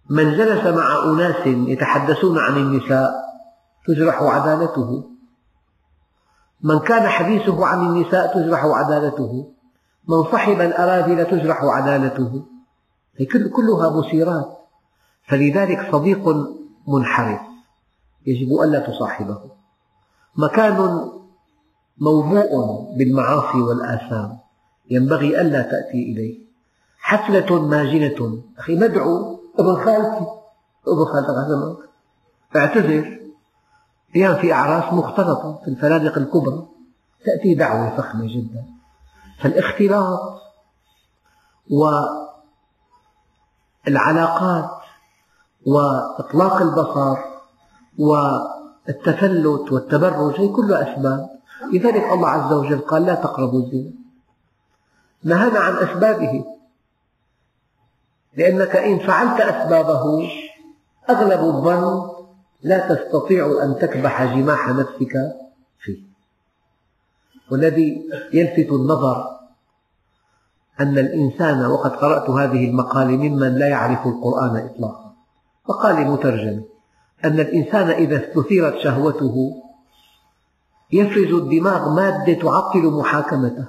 من 0.10 0.38
جلس 0.38 0.66
مع 0.66 1.04
أناس 1.06 1.48
يتحدثون 1.48 2.38
عن 2.38 2.58
النساء 2.58 3.23
تجرح 3.88 4.24
عدالته. 4.24 5.04
من 6.64 6.80
كان 6.80 7.08
حديثه 7.08 7.66
عن 7.66 7.86
النساء 7.86 8.34
تجرح 8.34 8.66
عدالته. 8.66 9.54
من 10.08 10.24
صحب 10.24 10.62
الأراذل 10.62 11.26
تجرح 11.26 11.64
عدالته. 11.64 12.46
كلها 13.50 14.00
مثيرات 14.00 14.58
فلذلك 15.28 15.92
صديق 15.92 16.36
منحرف 16.88 17.42
يجب 18.26 18.62
ألا 18.62 18.80
تصاحبه. 18.80 19.42
مكان 20.36 21.10
موبوء 21.98 22.52
بالمعاصي 22.98 23.62
والآثام 23.62 24.38
ينبغي 24.90 25.42
ألا 25.42 25.62
تأتي 25.62 26.04
إليه. 26.12 26.44
حفلة 27.00 27.62
ماجنة. 27.62 28.44
أخي 28.58 28.76
مدعو 28.76 29.40
ابن 29.60 29.76
خالتي. 29.76 30.26
ابن 30.88 31.06
خالتك 31.06 31.38
اعتذر. 32.56 33.23
أيام 34.16 34.36
في 34.36 34.54
أعراس 34.54 34.94
مختلطة 34.94 35.62
في 35.64 35.68
الفنادق 35.68 36.18
الكبرى 36.18 36.68
تأتي 37.26 37.56
دعوة 37.56 37.98
فخمة 37.98 38.26
جدا. 38.28 38.66
فالاختلاط 39.40 40.42
والعلاقات 43.88 44.70
وإطلاق 45.66 46.62
البصر 46.62 47.18
والتفلت 48.00 49.72
والتبرج 49.72 50.40
هي 50.40 50.48
كلها 50.48 50.94
أسباب. 50.94 51.30
لذلك 51.74 52.12
الله 52.14 52.30
عز 52.30 52.54
وجل 52.54 52.80
قال 52.80 53.06
لا 53.06 53.16
تقربوا 53.16 53.60
الزنا. 53.60 53.92
نهانا 55.24 55.60
عن 55.60 55.74
أسبابه. 55.74 56.46
لأنك 58.38 58.76
إن 58.76 59.00
فعلت 59.00 59.42
أسبابه 59.42 60.30
أغلب 61.10 61.40
الظن 61.40 62.13
لا 62.64 62.96
تستطيع 62.96 63.64
أن 63.64 63.76
تكبح 63.82 64.36
جماح 64.36 64.70
نفسك 64.70 65.14
فيه. 65.80 66.04
والذي 67.52 68.10
يلفت 68.34 68.72
النظر 68.72 69.26
أن 70.80 70.98
الإنسان 70.98 71.66
وقد 71.66 71.92
قرأت 71.92 72.30
هذه 72.30 72.70
المقالة 72.70 73.18
ممن 73.18 73.56
لا 73.56 73.68
يعرف 73.68 74.08
القرآن 74.08 74.70
إطلاقا. 74.70 75.14
مقالة 75.70 76.12
مترجمة 76.14 76.64
أن 77.26 77.40
الإنسان 77.40 77.90
إذا 77.90 78.30
استثيرت 78.30 78.78
شهوته 78.84 79.64
يفرز 80.92 81.34
الدماغ 81.34 81.96
مادة 81.96 82.34
تعطل 82.34 82.86
محاكمته. 82.86 83.66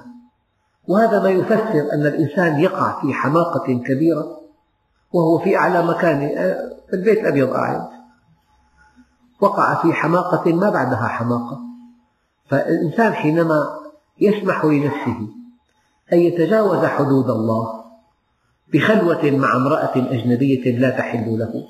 وهذا 0.87 1.23
ما 1.23 1.29
يفسر 1.29 1.93
أن 1.93 2.05
الإنسان 2.05 2.59
يقع 2.59 3.01
في 3.01 3.13
حماقة 3.13 3.83
كبيرة 3.87 4.41
وهو 5.13 5.39
في 5.39 5.57
أعلى 5.57 5.85
مكانه 5.85 6.27
في 6.89 6.93
البيت 6.93 7.19
الأبيض 7.19 7.49
قاعد 7.49 7.94
وقع 9.41 9.81
في 9.81 9.93
حماقة 9.93 10.53
ما 10.53 10.69
بعدها 10.69 11.07
حماقة. 11.07 11.59
فالإنسان 12.49 13.13
حينما 13.13 13.85
يسمح 14.21 14.65
لنفسه 14.65 15.27
أن 16.13 16.19
يتجاوز 16.19 16.85
حدود 16.85 17.29
الله 17.29 17.83
بخلوة 18.73 19.31
مع 19.31 19.55
امرأة 19.55 19.91
أجنبية 19.95 20.79
لا 20.79 20.89
تحل 20.89 21.39
له 21.39 21.67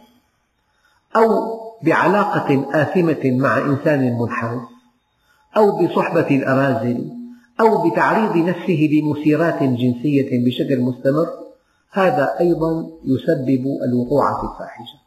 أو 1.16 1.59
بعلاقة 1.84 2.82
آثمة 2.82 3.22
مع 3.26 3.57
إنسان 3.57 4.18
منحرف 4.20 4.61
أو 5.57 5.86
بصحبة 5.86 6.28
الأراذل 6.36 7.11
أو 7.59 7.89
بتعريض 7.89 8.38
نفسه 8.38 8.89
لمثيرات 8.91 9.63
جنسية 9.63 10.45
بشكل 10.45 10.82
مستمر 10.82 11.28
هذا 11.91 12.36
أيضا 12.39 12.89
يسبب 13.05 13.66
الوقوع 13.89 14.41
في 14.41 14.47
الفاحشة. 14.53 15.05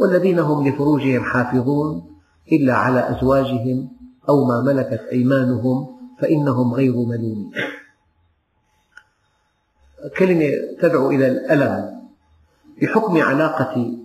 والذين 0.00 0.38
هم 0.38 0.68
لفروجهم 0.68 1.24
حافظون 1.24 2.16
إلا 2.52 2.74
على 2.74 3.10
أزواجهم 3.10 3.88
أو 4.28 4.44
ما 4.44 4.62
ملكت 4.62 5.00
أيمانهم 5.12 5.86
فإنهم 6.20 6.74
غير 6.74 6.92
ملومين. 6.92 7.52
كلمة 10.18 10.50
تدعو 10.80 11.10
إلى 11.10 11.26
الألم 11.26 12.00
بحكم 12.82 13.22
علاقتي 13.22 13.98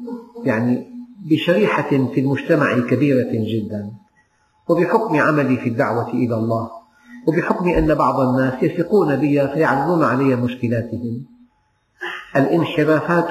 يعني 0.44 0.92
بشريحة 1.30 1.90
في 1.90 2.20
المجتمع 2.20 2.80
كبيرة 2.80 3.32
جدا 3.32 3.92
وبحكم 4.70 5.18
عملي 5.18 5.58
في 5.58 5.70
الدعوة 5.70 6.10
إلى 6.10 6.36
الله 6.36 6.70
وبحكم 7.28 7.70
أن 7.70 7.96
بعض 7.96 8.20
الناس 8.20 8.64
يثقون 8.64 9.16
بي 9.16 9.48
فيعرضون 9.48 10.04
علي 10.04 10.36
مشكلاتهم. 10.36 11.26
الانحرافات 12.36 13.30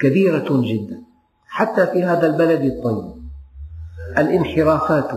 كبيرة 0.00 0.48
جدا 0.50 1.02
حتى 1.46 1.86
في 1.86 2.04
هذا 2.04 2.26
البلد 2.26 2.60
الطيب. 2.60 3.16
الانحرافات 4.18 5.10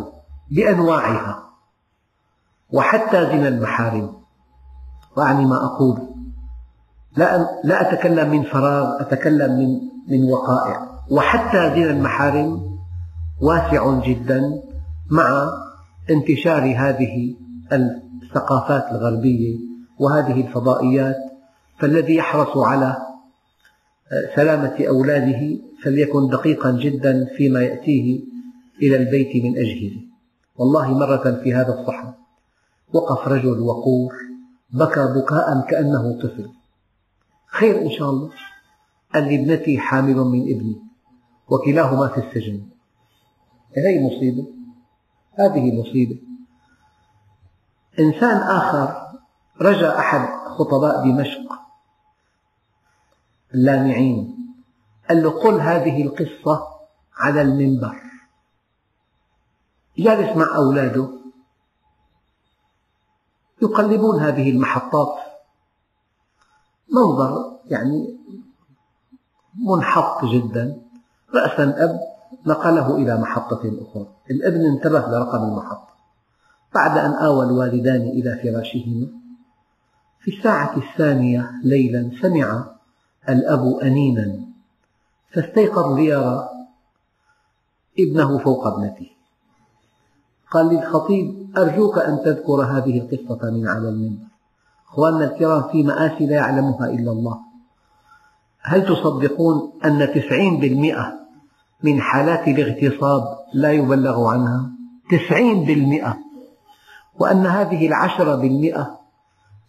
بأنواعها 0.52 1.44
وحتى 2.74 3.26
زنا 3.26 3.48
المحارم. 3.48 4.14
وأعني 5.18 5.46
ما 5.46 5.66
أقول. 5.66 6.00
لا 7.64 7.94
أتكلم 7.94 8.30
من 8.30 8.44
فراغ 8.44 9.02
أتكلم 9.02 9.60
من 9.60 9.80
من 10.08 10.32
وقائع. 10.32 10.90
وحتى 11.12 11.70
زنا 11.76 11.92
المحارم 11.92 12.80
واسع 13.42 14.00
جدا 14.00 14.42
مع 15.12 15.50
انتشار 16.10 16.76
هذه 16.78 17.36
الثقافات 17.72 18.92
الغربية 18.92 19.58
وهذه 20.00 20.42
الفضائيات 20.42 21.16
فالذي 21.80 22.16
يحرص 22.16 22.58
على 22.58 22.98
سلامة 24.36 24.88
أولاده 24.88 25.58
فليكن 25.84 26.28
دقيقا 26.28 26.72
جدا 26.72 27.28
فيما 27.38 27.62
يأتيه 27.62 28.20
إلى 28.82 28.96
البيت 28.98 29.44
من 29.44 29.58
أجهزة 29.58 30.02
والله 30.58 30.98
مرة 30.98 31.42
في 31.44 31.54
هذا 31.54 31.80
الصحن 31.80 32.14
وقف 32.94 33.28
رجل 33.28 33.60
وقور 33.60 34.14
بكى 34.74 35.14
بكاء 35.16 35.62
كأنه 35.70 36.20
طفل. 36.22 36.50
خير 37.48 37.82
إن 37.82 37.92
شاء 37.92 38.10
الله. 38.10 38.32
قال 39.14 39.24
لي 39.24 39.36
ابنتي 39.36 39.80
حامل 39.80 40.16
من 40.16 40.42
ابني 40.42 40.82
وكلاهما 41.50 42.08
في 42.08 42.18
السجن. 42.18 42.62
هذه 43.78 44.08
مصيبة؟ 44.08 44.48
هذه 45.34 45.82
مصيبة. 45.82 46.20
إنسان 48.00 48.38
آخر 48.38 48.96
رجا 49.62 50.00
أحد 50.00 50.28
خطباء 50.58 51.04
دمشق 51.04 51.59
اللامعين 53.54 54.36
قال 55.10 55.24
له 55.24 55.30
قل 55.30 55.62
هذه 55.62 56.04
القصة 56.04 56.68
على 57.18 57.42
المنبر. 57.42 58.02
جالس 59.98 60.38
مع 60.38 60.56
أولاده. 60.56 61.10
يقلبون 63.62 64.20
هذه 64.20 64.50
المحطات. 64.50 65.16
منظر 66.94 67.60
يعني 67.66 68.20
منحط 69.68 70.26
جدا. 70.26 70.82
رأسا 71.36 71.84
أب 71.84 72.00
نقله 72.46 72.96
إلى 72.96 73.18
محطة 73.18 73.62
أخرى. 73.82 74.08
الابن 74.32 74.66
انتبه 74.66 75.00
لرقم 75.00 75.44
المحطة 75.44 75.90
بعد 76.74 76.98
أن 76.98 77.12
آوى 77.12 77.46
الوالدان 77.46 78.02
إلى 78.02 78.40
فراشهما 78.44 79.08
في 80.20 80.38
الساعة 80.38 80.78
الثانية 80.78 81.52
ليلا 81.64 82.12
سمع 82.22 82.79
الأب 83.30 83.80
أنينا 83.84 84.40
فاستيقظ 85.34 85.96
ليرى 85.96 86.50
ابنه 88.00 88.38
فوق 88.38 88.68
ابنته 88.68 89.10
قال 90.52 90.66
للخطيب 90.66 91.58
أرجوك 91.58 91.98
أن 91.98 92.20
تذكر 92.26 92.62
هذه 92.62 93.00
القصة 93.00 93.52
من 93.52 93.68
على 93.68 93.90
المنبر. 93.90 94.26
أخواننا 94.90 95.26
الكرام 95.26 95.72
في 95.72 95.84
مآسي 95.84 96.26
لا 96.26 96.36
يعلمها 96.36 96.90
إلا 96.90 97.12
الله. 97.12 97.40
هل 98.62 98.86
تصدقون 98.86 99.72
أن 99.86 100.14
تسعين 100.14 100.60
بالمئة 100.60 101.20
من 101.84 102.02
حالات 102.02 102.48
الاغتصاب 102.48 103.24
لا 103.54 103.72
يبلغ 103.72 104.28
عنها؟ 104.28 104.70
تسعين 105.12 105.66
بالمئة. 105.66 106.18
وأن 107.20 107.46
هذه 107.46 107.88
العشرة 107.88 108.36
بالمئة 108.36 109.00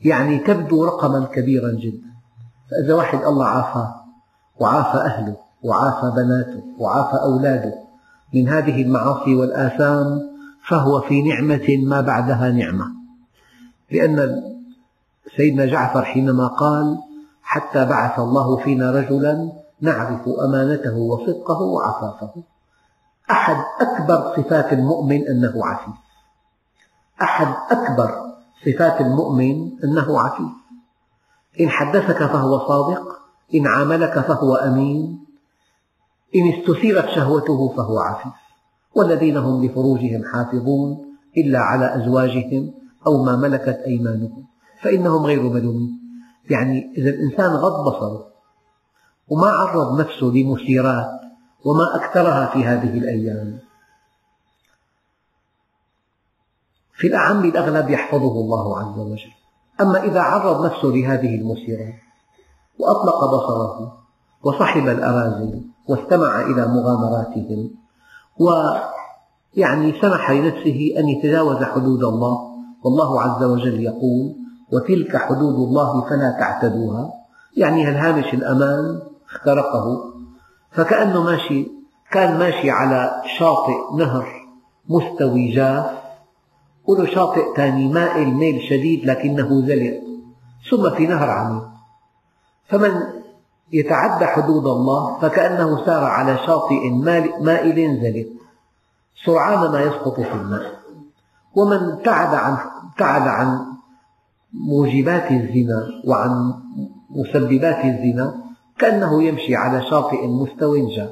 يعني 0.01 0.39
تبدو 0.39 0.85
رقما 0.85 1.25
كبيرا 1.25 1.73
جدا. 1.73 2.10
فإذا 2.71 2.95
واحد 2.95 3.23
الله 3.23 3.47
عافاه 3.47 3.95
وعافى 4.61 4.99
أهله 4.99 5.37
وعافى 5.63 6.13
بناته 6.17 6.63
وعافى 6.79 7.17
أولاده 7.23 7.75
من 8.35 8.49
هذه 8.49 8.83
المعاصي 8.83 9.35
والآثام 9.35 10.31
فهو 10.69 11.01
في 11.01 11.23
نعمة 11.23 11.77
ما 11.87 12.01
بعدها 12.01 12.51
نعمة. 12.51 12.87
لأن 13.91 14.43
سيدنا 15.37 15.67
جعفر 15.67 16.03
حينما 16.03 16.47
قال 16.47 16.99
حتى 17.43 17.85
بعث 17.85 18.19
الله 18.19 18.57
فينا 18.57 18.91
رجلا 18.91 19.53
نعرف 19.81 20.29
أمانته 20.29 20.97
وصدقه 20.97 21.61
وعفافه. 21.61 22.43
أحد 23.31 23.57
أكبر 23.81 24.33
صفات 24.37 24.73
المؤمن 24.73 25.29
أنه 25.29 25.67
عفيف. 25.67 25.95
أحد 27.23 27.55
أكبر 27.71 28.11
صفات 28.67 29.01
المؤمن 29.01 29.71
أنه 29.85 30.21
عفيف. 30.21 30.60
إن 31.61 31.69
حدثك 31.69 32.19
فهو 32.19 32.69
صادق 32.69 33.21
إن 33.55 33.67
عاملك 33.67 34.21
فهو 34.21 34.55
أمين 34.55 35.25
إن 36.35 36.53
استثيرت 36.53 37.09
شهوته 37.09 37.69
فهو 37.77 37.99
عفيف. 37.99 38.33
والذين 38.95 39.37
هم 39.37 39.65
لفروجهم 39.65 40.25
حافظون 40.33 41.17
إلا 41.37 41.59
على 41.59 41.97
أزواجهم 41.97 42.73
أو 43.07 43.25
ما 43.25 43.37
ملكت 43.37 43.83
أيمانهم 43.87 44.45
فإنهم 44.83 45.27
غير 45.27 45.43
ملومين. 45.43 46.01
يعني 46.51 46.93
إذا 46.99 47.11
الإنسان 47.11 47.51
غض 47.51 47.89
بصره 47.89 48.27
وما 49.29 49.47
عرض 49.47 50.01
نفسه 50.01 50.27
لمثيرات 50.27 51.21
وما 51.65 51.97
أكثرها 51.97 52.47
في 52.47 52.65
هذه 52.65 52.99
الأيام. 52.99 53.59
في 56.93 57.07
الأعم 57.07 57.45
الأغلب 57.45 57.91
يحفظه 57.91 58.41
الله 58.41 58.79
عز 58.79 58.99
وجل. 58.99 59.40
أما 59.81 60.05
إذا 60.05 60.21
عرض 60.21 60.65
نفسه 60.65 60.89
لهذه 60.89 61.35
المثيرات 61.35 61.95
وأطلق 62.79 63.25
بصره 63.25 63.93
وصحب 64.43 64.89
الأراذل 64.89 65.63
واستمع 65.89 66.41
إلى 66.41 66.67
مغامراتهم 66.67 67.71
ويعني 68.41 70.01
سمح 70.01 70.31
لنفسه 70.31 70.95
أن 70.99 71.09
يتجاوز 71.09 71.57
حدود 71.57 72.05
الله 72.05 72.39
والله 72.85 73.21
عز 73.21 73.43
وجل 73.43 73.81
يقول 73.81 74.35
وتلك 74.73 75.17
حدود 75.17 75.55
الله 75.55 76.01
فلا 76.01 76.37
تعتدوها 76.41 77.11
يعني 77.57 77.85
هالهامش 77.85 78.35
الأمان؟ 78.35 79.01
اخترقه. 79.31 80.05
فكأنه 80.71 81.23
ماشي 81.23 81.69
كان 82.11 82.39
ماشي 82.39 82.71
على 82.71 83.23
شاطئ 83.39 83.97
نهر 83.99 84.29
مستوي 84.89 85.53
جاف 85.53 86.00
وله 86.87 87.07
شاطئ 87.07 87.55
ثاني 87.57 87.89
مائل 87.89 88.35
ميل 88.35 88.63
شديد 88.63 89.07
لكنه 89.07 89.67
زلق. 89.67 90.01
ثم 90.71 90.91
في 90.97 91.07
نهر 91.07 91.31
عميق. 91.31 91.69
فمن 92.69 93.03
يتعدى 93.73 94.27
حدود 94.27 94.67
الله 94.67 95.19
فكأنه 95.21 95.85
سار 95.87 96.05
على 96.05 96.39
شاطئ 96.47 96.91
مائل 97.41 98.01
زلق. 98.03 98.29
سرعان 99.25 99.73
ما 99.73 99.83
يسقط 99.83 100.21
في 100.21 100.33
الماء. 100.33 100.81
ومن 101.55 101.77
ابتعد 101.77 102.35
عن 102.35 102.57
ابتعد 102.91 103.29
عن 103.29 103.67
موجبات 104.53 105.31
الزنا 105.31 105.89
وعن 106.07 106.55
مسببات 107.11 107.85
الزنا 107.85 108.35
كأنه 108.79 109.23
يمشي 109.23 109.57
على 109.57 109.83
شاطئ 109.91 110.27
مستو 110.27 110.89
جاف. 110.89 111.11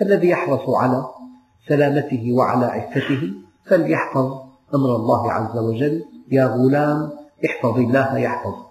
فالذي 0.00 0.28
يحرص 0.28 0.68
على 0.68 1.06
سلامته 1.68 2.32
وعلى 2.32 2.66
عفته 2.66 3.32
فليحفظ. 3.64 4.45
أمر 4.74 4.96
الله 4.96 5.32
عز 5.32 5.58
وجل 5.58 6.04
يا 6.30 6.46
غلام 6.46 7.10
احفظ 7.46 7.78
الله 7.78 8.18
يحفظك. 8.18 8.66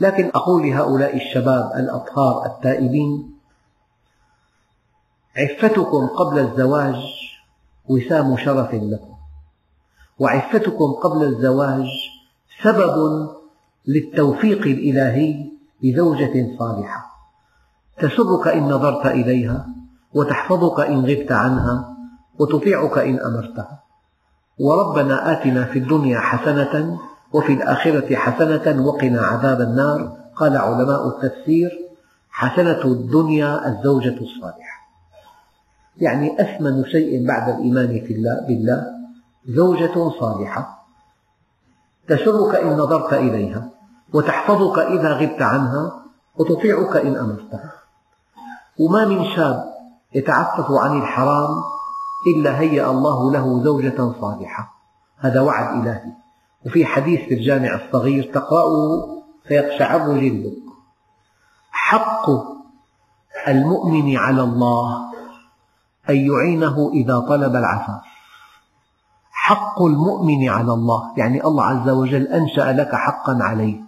لكن 0.00 0.30
أقول 0.34 0.62
لهؤلاء 0.62 1.16
الشباب 1.16 1.72
الأطهار 1.76 2.46
التائبين 2.46 3.30
عفتكم 5.36 6.06
قبل 6.06 6.38
الزواج 6.38 6.96
وسام 7.88 8.36
شرف 8.36 8.74
لكم 8.74 9.14
وعفتكم 10.18 10.92
قبل 10.92 11.24
الزواج 11.24 11.88
سبب 12.62 13.28
للتوفيق 13.86 14.62
الإلهي 14.62 15.50
بزوجة 15.82 16.58
صالحة. 16.58 17.10
تسرك 17.98 18.48
إن 18.48 18.68
نظرت 18.68 19.06
إليها 19.06 19.66
وتحفظك 20.14 20.80
إن 20.80 21.04
غبت 21.06 21.32
عنها 21.32 21.96
وتطيعك 22.38 22.98
إن 22.98 23.18
أمرتها. 23.20 23.82
وربنا 24.60 25.32
آتنا 25.32 25.64
في 25.64 25.78
الدنيا 25.78 26.20
حسنة 26.20 26.98
وفي 27.32 27.52
الآخرة 27.52 28.14
حسنة 28.16 28.86
وقنا 28.86 29.20
عذاب 29.20 29.60
النار. 29.60 30.16
قال 30.36 30.56
علماء 30.56 31.08
التفسير 31.08 31.70
حسنة 32.30 32.84
الدنيا 32.84 33.68
الزوجة 33.68 34.18
الصالحة. 34.20 34.80
يعني 35.96 36.40
أثمن 36.40 36.84
شيء 36.84 37.26
بعد 37.26 37.48
الإيمان 37.48 37.86
بالله 38.48 38.86
زوجة 39.48 40.10
صالحة. 40.20 40.86
تسرك 42.08 42.54
إن 42.54 42.76
نظرت 42.76 43.12
إليها 43.12 43.68
وتحفظك 44.12 44.78
إذا 44.78 45.12
غبت 45.12 45.42
عنها 45.42 45.92
وتطيعك 46.36 46.96
إن 46.96 47.16
أمرتها. 47.16 47.72
وما 48.80 49.04
من 49.04 49.24
شاب 49.36 49.64
يتعفف 50.14 50.72
عن 50.72 50.98
الحرام 50.98 51.79
إلا 52.26 52.60
هيأ 52.60 52.90
الله 52.90 53.32
له 53.32 53.64
زوجة 53.64 54.12
صالحة. 54.20 54.74
هذا 55.16 55.40
وعد 55.40 55.80
إلهي. 55.80 56.12
وفي 56.66 56.86
حديث 56.86 57.20
في 57.20 57.34
الجامع 57.34 57.74
الصغير 57.74 58.32
تقرأه 58.34 59.22
فيقشعر 59.48 60.18
جلدك. 60.18 60.62
حق 61.70 62.26
المؤمن 63.48 64.16
على 64.16 64.42
الله 64.42 65.10
أن 66.10 66.16
يعينه 66.16 66.90
إذا 66.92 67.18
طلب 67.20 67.56
العفاف. 67.56 68.02
حق 69.30 69.82
المؤمن 69.82 70.48
على 70.48 70.72
الله 70.72 71.12
يعني 71.16 71.44
الله 71.44 71.64
عز 71.64 71.88
وجل 71.88 72.26
أنشأ 72.26 72.72
لك 72.72 72.94
حقا 72.94 73.38
عليه. 73.40 73.80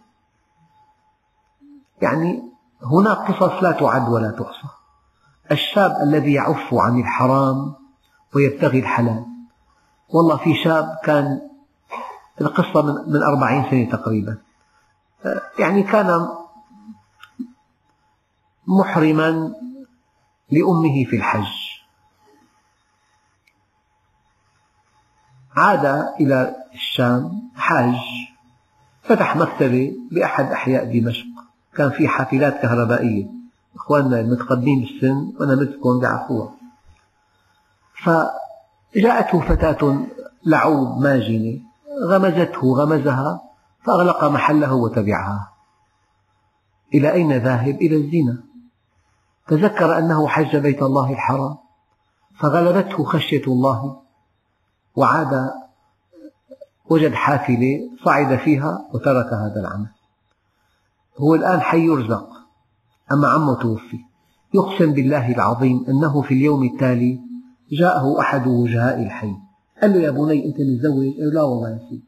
يعني 2.03 2.43
هناك 2.83 3.19
قصص 3.19 3.63
لا 3.63 3.73
تعد 3.73 4.09
ولا 4.09 4.31
تحصى. 4.31 4.69
الشاب 5.53 5.97
الذي 6.03 6.33
يعف 6.33 6.75
عن 6.75 7.01
الحرام 7.01 7.82
ويبتغي 8.35 8.79
الحلال. 8.79 9.25
والله 10.09 10.37
في 10.37 10.55
شاب 10.65 10.99
كان 11.05 11.49
القصة 12.41 12.83
من 12.83 13.23
أربعين 13.23 13.71
سنة 13.71 13.91
تقريبا. 13.91 14.39
يعني 15.59 15.83
كان 15.83 16.29
محرما 18.67 19.55
لأمه 20.51 21.05
في 21.11 21.17
الحج. 21.17 21.53
عاد 25.57 25.87
إلى 26.21 26.57
الشام 26.75 27.51
حاج 27.57 27.95
فتح 29.03 29.37
مكتبة 29.37 29.93
بأحد 30.11 30.53
أحياء 30.53 31.01
دمشق. 31.01 31.27
كان 31.75 31.91
في 31.91 32.09
حافلات 32.09 32.63
كهربائية. 32.63 33.27
إخواننا 33.77 34.21
المتقدمين 34.21 34.81
بالسن 34.81 35.33
وأنا 35.41 35.55
مثلكم 35.55 36.01
بيعرفوها 36.01 36.62
فجاءته 38.03 39.41
فتاة 39.41 40.07
لعوب 40.47 41.01
ماجنة 41.03 41.61
غمزته 42.09 42.75
غمزها 42.75 43.43
فأغلق 43.85 44.25
محله 44.25 44.75
وتبعها. 44.75 45.49
إلى 46.95 47.13
أين 47.13 47.33
ذاهب؟ 47.33 47.75
إلى 47.75 47.97
الزنا. 47.97 48.43
تذكر 49.49 49.99
أنه 49.99 50.29
حج 50.29 50.57
بيت 50.57 50.83
الله 50.83 51.13
الحرام 51.13 51.57
فغلبته 52.39 53.05
خشية 53.05 53.43
الله 53.47 54.03
وعاد 54.97 55.51
وجد 56.91 57.15
حافلة 57.15 57.81
صعد 58.05 58.37
فيها 58.37 58.85
وترك 58.95 59.33
هذا 59.33 59.61
العمل. 59.61 59.91
هو 61.19 61.35
الآن 61.35 61.61
حي 61.61 61.87
يرزق 61.87 62.29
أما 63.13 63.29
عمه 63.29 63.55
توفي. 63.55 63.99
يقسم 64.55 64.93
بالله 64.93 65.33
العظيم 65.33 65.85
أنه 65.89 66.23
في 66.23 66.35
اليوم 66.35 66.65
التالي 66.65 67.32
جاءه 67.73 68.21
أحد 68.21 68.47
وجهاء 68.47 69.03
الحي. 69.03 69.35
قال 69.83 69.93
له 69.93 69.99
يا 69.99 70.11
بني 70.11 70.47
أنت 70.47 70.57
متزوج؟ 70.61 71.07
قال 71.07 71.27
له 71.27 71.33
لا 71.33 71.43
والله 71.43 71.71
يا 71.71 71.79
سيدي 71.79 72.05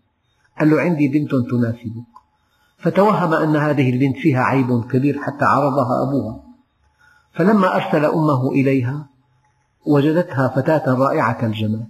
قال 0.59 0.71
له 0.71 0.81
عندي 0.81 1.09
بنت 1.09 1.31
تناسبك. 1.31 2.15
فتوهم 2.79 3.35
أن 3.35 3.57
هذه 3.57 3.91
البنت 3.91 4.17
فيها 4.17 4.43
عيب 4.43 4.85
كبير 4.85 5.19
حتى 5.19 5.45
عرضها 5.45 6.03
أبوها. 6.03 6.41
فلما 7.33 7.77
أرسل 7.77 8.05
أمه 8.05 8.51
إليها 8.51 9.07
وجدتها 9.87 10.49
فتاة 10.49 10.95
رائعة 10.95 11.47
الجمال. 11.47 11.87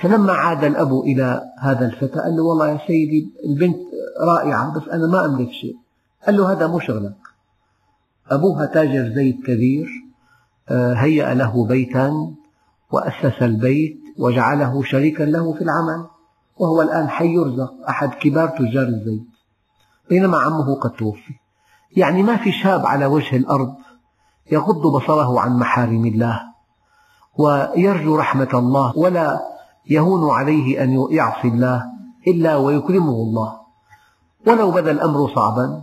فلما 0.00 0.32
عاد 0.32 0.64
الأب 0.64 0.92
إلى 0.92 1.42
هذا 1.60 1.86
الفتى 1.86 2.20
قال 2.20 2.36
له 2.36 2.42
والله 2.42 2.68
يا 2.68 2.80
سيدي 2.86 3.30
البنت 3.44 3.76
رائعة 4.20 4.74
بس 4.74 4.88
أنا 4.88 5.06
ما 5.06 5.24
أملك 5.24 5.50
شيء. 5.50 5.76
قال 6.26 6.36
له 6.36 6.52
هذا 6.52 6.66
مو 6.66 6.78
شغلك. 6.78 7.16
أبوها 8.30 8.66
تاجر 8.66 9.14
زيت 9.14 9.36
كبير 9.46 10.06
آه، 10.68 10.94
هيأ 10.94 11.34
له 11.34 11.66
بيتا 11.66 12.34
وأسس 12.92 13.42
البيت 13.42 14.00
وجعله 14.18 14.82
شريكا 14.82 15.22
له 15.22 15.52
في 15.52 15.62
العمل 15.62 16.06
وهو 16.56 16.82
الآن 16.82 17.08
حي 17.08 17.34
يرزق 17.34 17.72
أحد 17.88 18.14
كبار 18.14 18.48
تجار 18.48 18.86
الزيت. 18.86 19.26
بينما 20.08 20.38
عمه 20.38 20.74
قد 20.74 20.90
توفي. 20.90 21.34
يعني 21.96 22.22
ما 22.22 22.36
في 22.36 22.52
شاب 22.52 22.86
على 22.86 23.06
وجه 23.06 23.36
الأرض 23.36 23.74
يغض 24.52 24.86
بصره 24.96 25.40
عن 25.40 25.58
محارم 25.58 26.06
الله 26.06 26.40
ويرجو 27.38 28.16
رحمة 28.16 28.48
الله 28.54 28.98
ولا 28.98 29.40
يهون 29.90 30.30
عليه 30.30 30.82
أن 30.82 31.06
يعصي 31.10 31.48
الله 31.48 31.82
إلا 32.28 32.56
ويكرمه 32.56 33.12
الله. 33.12 33.60
ولو 34.46 34.70
بدا 34.70 34.90
الأمر 34.90 35.34
صعبا 35.34 35.82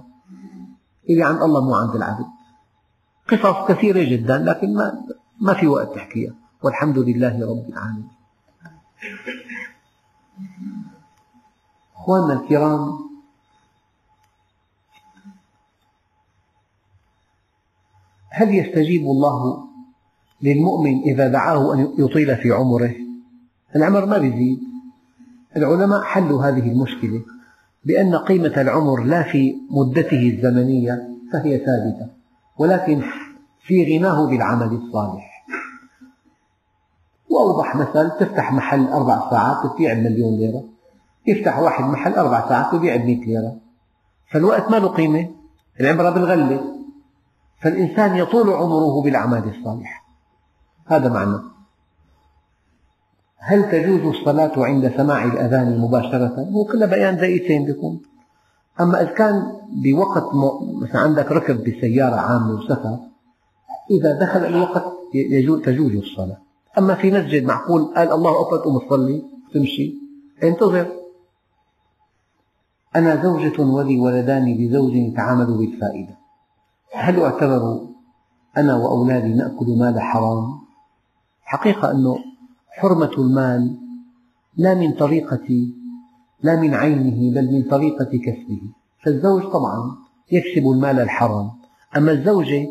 اللي 1.09 1.23
عند 1.23 1.41
الله 1.41 1.61
مو 1.61 1.75
عند 1.75 1.95
العبد 1.95 2.25
قصص 3.29 3.67
كثيرة 3.67 4.03
جدا 4.03 4.37
لكن 4.37 4.75
ما, 4.75 4.93
ما 5.41 5.53
في 5.53 5.67
وقت 5.67 5.95
تحكيها. 5.95 6.42
والحمد 6.63 6.97
لله 6.97 7.49
رب 7.49 7.69
العالمين. 7.69 8.07
أخواننا 11.95 12.33
الكرام 12.33 12.99
هل 18.29 18.55
يستجيب 18.55 19.01
الله 19.01 19.63
للمؤمن 20.41 21.01
إذا 21.01 21.27
دعاه 21.27 21.73
أن 21.73 21.93
يطيل 21.97 22.35
في 22.37 22.51
عمره؟ 22.51 22.95
العمر 23.75 24.05
ما 24.05 24.17
يزيد 24.17 24.59
العلماء 25.57 26.01
حلوا 26.01 26.43
هذه 26.43 26.71
المشكلة 26.71 27.21
بأن 27.85 28.15
قيمة 28.15 28.61
العمر 28.61 29.03
لا 29.03 29.23
في 29.23 29.55
مدته 29.71 30.29
الزمنية 30.29 31.09
فهي 31.33 31.57
ثابتة 31.57 32.07
ولكن 32.57 33.03
في 33.61 33.97
غناه 33.97 34.29
بالعمل 34.29 34.75
الصالح. 34.75 35.32
وأوضح 37.33 37.75
مثل 37.75 38.11
تفتح 38.19 38.53
محل 38.53 38.87
أربع 38.87 39.29
ساعات 39.29 39.73
تبيع 39.73 39.93
بمليون 39.93 40.37
ليرة. 40.37 40.63
يفتح 41.27 41.59
واحد 41.59 41.83
محل 41.83 42.13
أربع 42.13 42.49
ساعات 42.49 42.73
يبيع 42.73 42.95
بمئة 42.95 43.25
ليرة. 43.25 43.55
فالوقت 44.31 44.71
ما 44.71 44.75
له 44.75 44.87
قيمة 44.87 45.29
العبرة 45.79 46.09
بالغلة 46.09 46.61
فالإنسان 47.61 48.15
يطول 48.15 48.49
عمره 48.49 49.01
بالأعمال 49.01 49.57
الصالحة. 49.57 50.03
هذا 50.87 51.09
معنى. 51.09 51.37
هل 53.37 53.71
تجوز 53.71 54.15
الصلاة 54.15 54.51
عند 54.57 54.93
سماع 54.97 55.23
الأذان 55.23 55.79
مباشرة؟ 55.79 56.35
هو 56.53 56.65
كله 56.65 56.85
بيان 56.85 57.17
دقيقتين 57.17 57.65
بيكون. 57.65 58.01
أما 58.81 59.01
إذا 59.01 59.11
كان 59.11 59.51
بوقت 59.83 60.23
مثلا 60.81 61.01
عندك 61.01 61.31
ركب 61.31 61.63
بسيارة 61.63 62.15
عامة 62.15 62.53
وسفر 62.53 62.99
إذا 63.91 64.19
دخل 64.19 64.45
الوقت 64.45 64.83
تجوز 65.65 65.91
الصلاة. 65.91 66.42
أما 66.77 66.95
في 66.95 67.11
مسجد 67.11 67.43
معقول 67.43 67.83
قال 67.95 68.11
الله 68.11 68.41
أكبر 68.41 68.57
تقوم 68.57 68.79
تصلي 68.79 69.23
تمشي. 69.53 69.93
انتظر. 70.43 70.91
أنا 72.95 73.23
زوجة 73.23 73.61
ولي 73.61 73.99
ولدان 73.99 74.57
بزوج 74.57 74.93
يتعامل 74.93 75.45
بالفائدة. 75.45 76.17
هل 76.93 77.19
أعتبر 77.19 77.87
أنا 78.57 78.75
وأولادي 78.75 79.33
نأكل 79.33 79.65
مال 79.79 80.01
حرام؟ 80.01 80.59
حقيقة 81.41 81.91
أنه 81.91 82.17
حرمة 82.69 83.11
المال 83.17 83.77
لا 84.57 84.75
من 84.75 84.93
طريقة 84.93 85.67
لا 86.43 86.61
من 86.61 86.73
عينه 86.73 87.35
بل 87.35 87.51
من 87.53 87.63
طريقة 87.69 88.05
كسبه. 88.25 88.61
فالزوج 89.03 89.43
طبعا 89.43 89.95
يكسب 90.31 90.67
المال 90.71 90.99
الحرام. 90.99 91.51
أما 91.97 92.11
الزوجة 92.11 92.67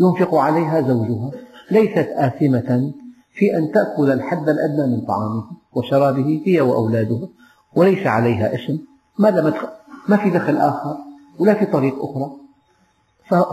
ينفق 0.00 0.34
عليها 0.34 0.80
زوجها. 0.80 1.30
ليست 1.70 2.08
آثمة 2.16 2.92
في 3.32 3.56
أن 3.56 3.72
تأكل 3.72 4.10
الحد 4.10 4.48
الأدنى 4.48 4.96
من 4.96 5.00
طعامه 5.00 5.44
وشرابه 5.72 6.42
هي 6.46 6.60
وأولادها 6.60 7.28
وليس 7.74 8.06
عليها 8.06 8.54
إثم 8.54 8.76
ما 9.18 9.30
دامت 9.30 9.54
ما 10.08 10.16
في 10.16 10.30
دخل 10.30 10.56
آخر 10.56 10.96
ولا 11.38 11.54
في 11.54 11.66
طريق 11.66 11.94
أخرى. 12.04 12.32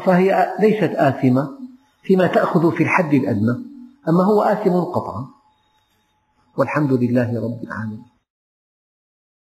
فهي 0.06 0.56
ليست 0.60 0.96
آثمة 0.96 1.50
فيما 2.04 2.28
تأخذ 2.28 2.72
في 2.72 2.84
الحد 2.84 3.14
الأدنى 3.14 3.56
أما 4.10 4.24
هو 4.24 4.42
آثم 4.42 4.80
قطعا. 4.80 5.26
والحمد 6.58 6.94
لله 6.94 7.44
رب 7.44 7.64
العالمين. 7.64 8.13